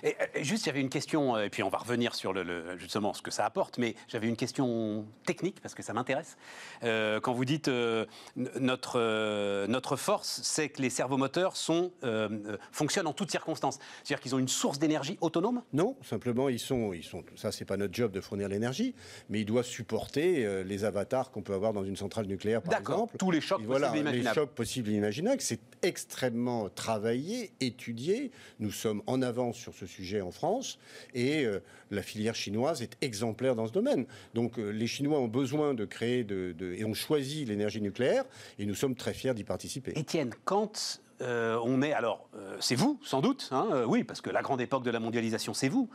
[0.04, 2.78] Et, et juste, j'avais une question, euh, et puis on va revenir sur le, le-
[2.78, 6.38] justement ce que ça apporte, mais j'avais une question technique, parce que ça m'intéresse.
[6.84, 8.06] Euh, quand vous dites euh,
[8.36, 13.80] notre, euh, notre force, c'est que les servomoteurs sont, euh, euh, fonctionnent en toutes circonstances.
[14.04, 15.62] C'est-à-dire qu'ils ont une source d'énergie autonome?
[15.74, 18.96] Non, simplement, ils sont, ils sont, ça, c'est pas notre job de fournir l'énergie,
[19.30, 22.74] mais ils doivent supporter euh, les avatars qu'on peut avoir dans une centrale nucléaire, par
[22.74, 23.18] D'accord, exemple.
[23.18, 24.36] tous les chocs Et voilà, possibles et les imaginables.
[24.36, 25.42] chocs possibles et imaginables.
[25.42, 28.32] C'est extrêmement travaillé, étudié.
[28.60, 30.80] Nous sommes en avance sur ce sujet en France,
[31.14, 31.60] et euh,
[31.92, 34.06] la filière chinoise est exemplaire dans ce domaine.
[34.34, 38.24] Donc, euh, les Chinois ont besoin de créer, de, de- et ont choisi l'énergie nucléaire,
[38.58, 39.92] et nous sommes très fiers d'y participer.
[39.98, 42.28] Étienne, quand euh, on est, alors
[42.60, 45.70] c'est vous sans doute, hein, oui, parce que la grande époque de la mondialisation, c'est
[45.70, 45.90] vous.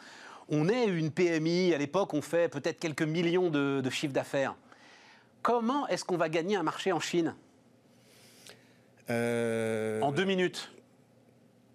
[0.48, 4.56] On est une PMI, à l'époque on fait peut-être quelques millions de, de chiffres d'affaires.
[5.42, 7.34] Comment est-ce qu'on va gagner un marché en Chine?
[9.08, 10.70] Euh, en deux minutes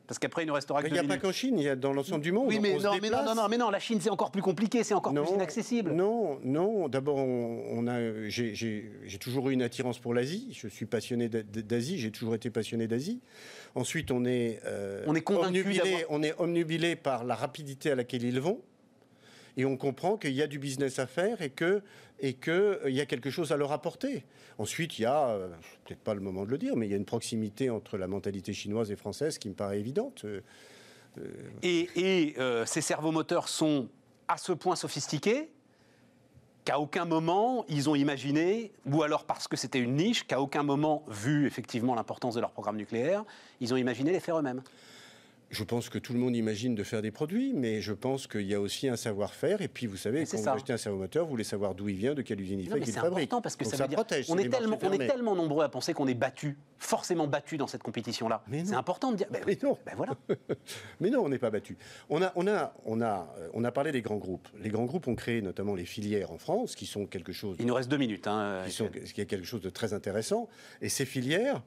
[0.08, 1.76] Parce qu'après il nous restera que il n'y a pas qu'en Chine, il y a
[1.76, 2.48] dans l'ensemble du monde.
[2.48, 3.26] Oui, mais On se non, mais non, déplace.
[3.26, 5.92] non, non, mais non, la Chine c'est encore plus compliqué, c'est encore plus inaccessible.
[5.92, 6.88] Non, non.
[6.90, 10.50] D'abord, on, on a, j'ai, toujours eu une attirance pour l'Asie.
[10.52, 11.98] Je suis passionné d'a- d'Asie.
[11.98, 13.22] J'ai toujours été passionné d'Asie.
[13.74, 18.24] Ensuite, on est, euh, On est omnubilé, on est omnubilé par la rapidité à laquelle
[18.24, 18.62] ils vont.
[19.58, 21.82] Et on comprend qu'il y a du business à faire et que
[22.20, 24.24] et que euh, y a quelque chose à leur apporter.
[24.58, 25.50] Ensuite, il y a euh,
[25.86, 28.08] peut-être pas le moment de le dire, mais il y a une proximité entre la
[28.08, 30.26] mentalité chinoise et française qui me paraît évidente.
[30.26, 30.42] Euh,
[31.64, 32.36] Et, et,
[32.66, 33.88] ces servomoteurs sont
[34.28, 35.50] à ce point sophistiqués
[36.66, 40.64] qu'à aucun moment ils ont imaginé, ou alors parce que c'était une niche, qu'à aucun
[40.64, 43.24] moment, vu effectivement l'importance de leur programme nucléaire,
[43.62, 44.62] ils ont imaginé les faire eux-mêmes.
[45.56, 48.42] Je pense que tout le monde imagine de faire des produits, mais je pense qu'il
[48.46, 49.62] y a aussi un savoir-faire.
[49.62, 50.52] Et puis, vous savez, c'est quand ça.
[50.52, 52.76] vous achetez un servomoteur, vous voulez savoir d'où il vient, de quelle usine il Non,
[52.76, 53.30] fait, qu'il c'est fabrique.
[53.30, 54.26] important parce que Donc ça, ça veut dire protège.
[54.30, 55.08] on c'est est tellement, on est fermés.
[55.08, 58.44] tellement nombreux à penser qu'on est battu, forcément battu dans cette compétition-là.
[58.52, 59.28] C'est important de dire.
[59.32, 59.78] Ben, Mais non.
[59.86, 60.16] ben voilà.
[61.00, 61.78] Mais non, on n'est pas battu.
[62.10, 64.48] On a, on, a, on, a, euh, on a parlé des grands groupes.
[64.60, 67.66] Les grands groupes ont créé notamment les filières en France, qui sont quelque chose Il
[67.66, 68.28] nous reste deux minutes.
[68.28, 70.50] hein, qui, sont, qui est quelque chose de très intéressant.
[70.82, 71.62] Et ces filières,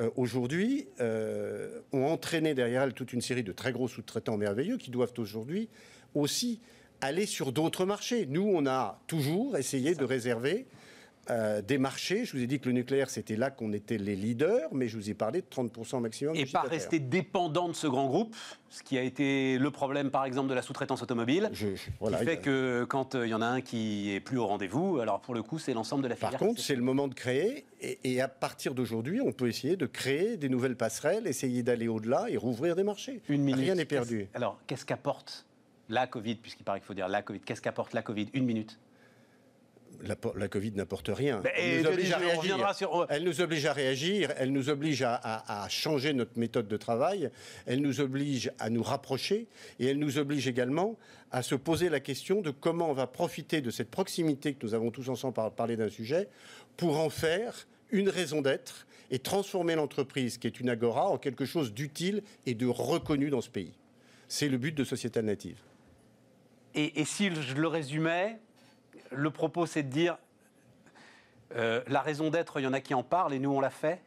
[0.00, 4.76] euh, aujourd'hui, euh, ont entraîné derrière elles toute une série de très gros sous-traitants merveilleux
[4.76, 5.68] qui doivent aujourd'hui
[6.14, 6.60] aussi
[7.00, 8.26] aller sur d'autres marchés.
[8.26, 10.66] Nous, on a toujours essayé de réserver
[11.30, 12.24] euh, des marchés.
[12.24, 14.96] Je vous ai dit que le nucléaire, c'était là qu'on était les leaders, mais je
[14.96, 16.34] vous ai parlé de 30% maximum.
[16.36, 18.34] Et pas rester dépendant de ce grand groupe,
[18.70, 21.50] ce qui a été le problème par exemple de la sous-traitance automobile.
[21.52, 24.12] Je- je- qui voilà, fait a- que quand euh, il y en a un qui
[24.14, 26.30] est plus au rendez-vous, alors pour le coup, c'est l'ensemble de la filière.
[26.32, 29.76] Par contre, c'est le moment de créer, et, et à partir d'aujourd'hui, on peut essayer
[29.76, 33.20] de créer des nouvelles passerelles, essayer d'aller au-delà et rouvrir des marchés.
[33.28, 33.60] une minute.
[33.60, 34.28] Rien n'est perdu.
[34.34, 35.44] Alors, qu'est-ce qu'apporte
[35.90, 38.28] la Covid, puisqu'il paraît qu'il faut dire la Covid, qu'est-ce qu'apporte la Covid?
[38.34, 38.78] Une minute.
[40.02, 41.40] La, Covid n'apporte rien.
[41.40, 42.74] Ben, Elle nous oblige à réagir.
[42.74, 46.68] sur- Elle nous oblige à réagir, elle nous oblige à, à- à changer notre méthode
[46.68, 47.30] de travail,
[47.66, 49.48] elle nous oblige à nous rapprocher
[49.80, 50.96] et elle nous oblige également
[51.32, 54.74] à se poser la question de comment on va profiter de cette proximité que nous
[54.74, 56.28] avons tous ensemble par- parlé d'un sujet
[56.76, 61.44] pour en faire une raison d'être et transformer l'entreprise qui est une agora en quelque
[61.44, 63.72] chose d'utile et de reconnu dans ce pays.
[64.28, 65.56] C'est le but de Société Native.
[66.74, 68.38] Et, et si je le résumais,
[69.10, 70.18] le propos c'est de dire
[71.56, 73.70] euh, la raison d'être, il y en a qui en parlent et nous on l'a
[73.70, 74.00] fait.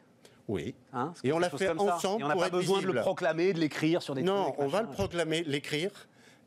[0.47, 0.75] Oui.
[0.93, 3.59] hein, Et on l'a fait ensemble Et on n'a pas besoin de le proclamer, de
[3.59, 5.91] l'écrire sur des Non, on va le proclamer, l'écrire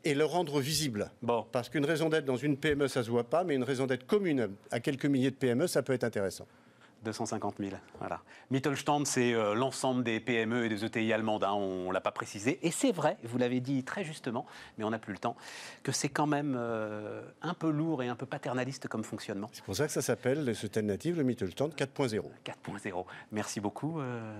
[0.03, 1.09] et le rendre visible.
[1.23, 1.45] Bon.
[1.51, 4.05] Parce qu'une raison d'être dans une PME, ça se voit pas, mais une raison d'être
[4.05, 6.45] commune à quelques milliers de PME, ça peut être intéressant.
[7.05, 8.21] 250 000, voilà.
[8.51, 12.11] Mittelstand, c'est euh, l'ensemble des PME et des ETI allemandes, hein, on ne l'a pas
[12.11, 12.59] précisé.
[12.63, 14.45] Et c'est vrai, vous l'avez dit très justement,
[14.77, 15.37] mais on n'a plus le temps,
[15.83, 19.49] que c'est quand même euh, un peu lourd et un peu paternaliste comme fonctionnement.
[19.53, 22.21] C'est pour ça que ça s'appelle ce Native, le Mittelstand 4.0.
[22.43, 23.05] 4.0.
[23.31, 24.33] Merci beaucoup, euh,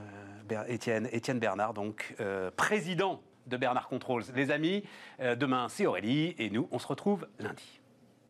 [0.67, 2.15] Étienne, Bernard, donc
[2.57, 4.23] président de Bernard Controls.
[4.35, 4.83] Les amis,
[5.19, 7.79] demain c'est Aurélie et nous, on se retrouve lundi.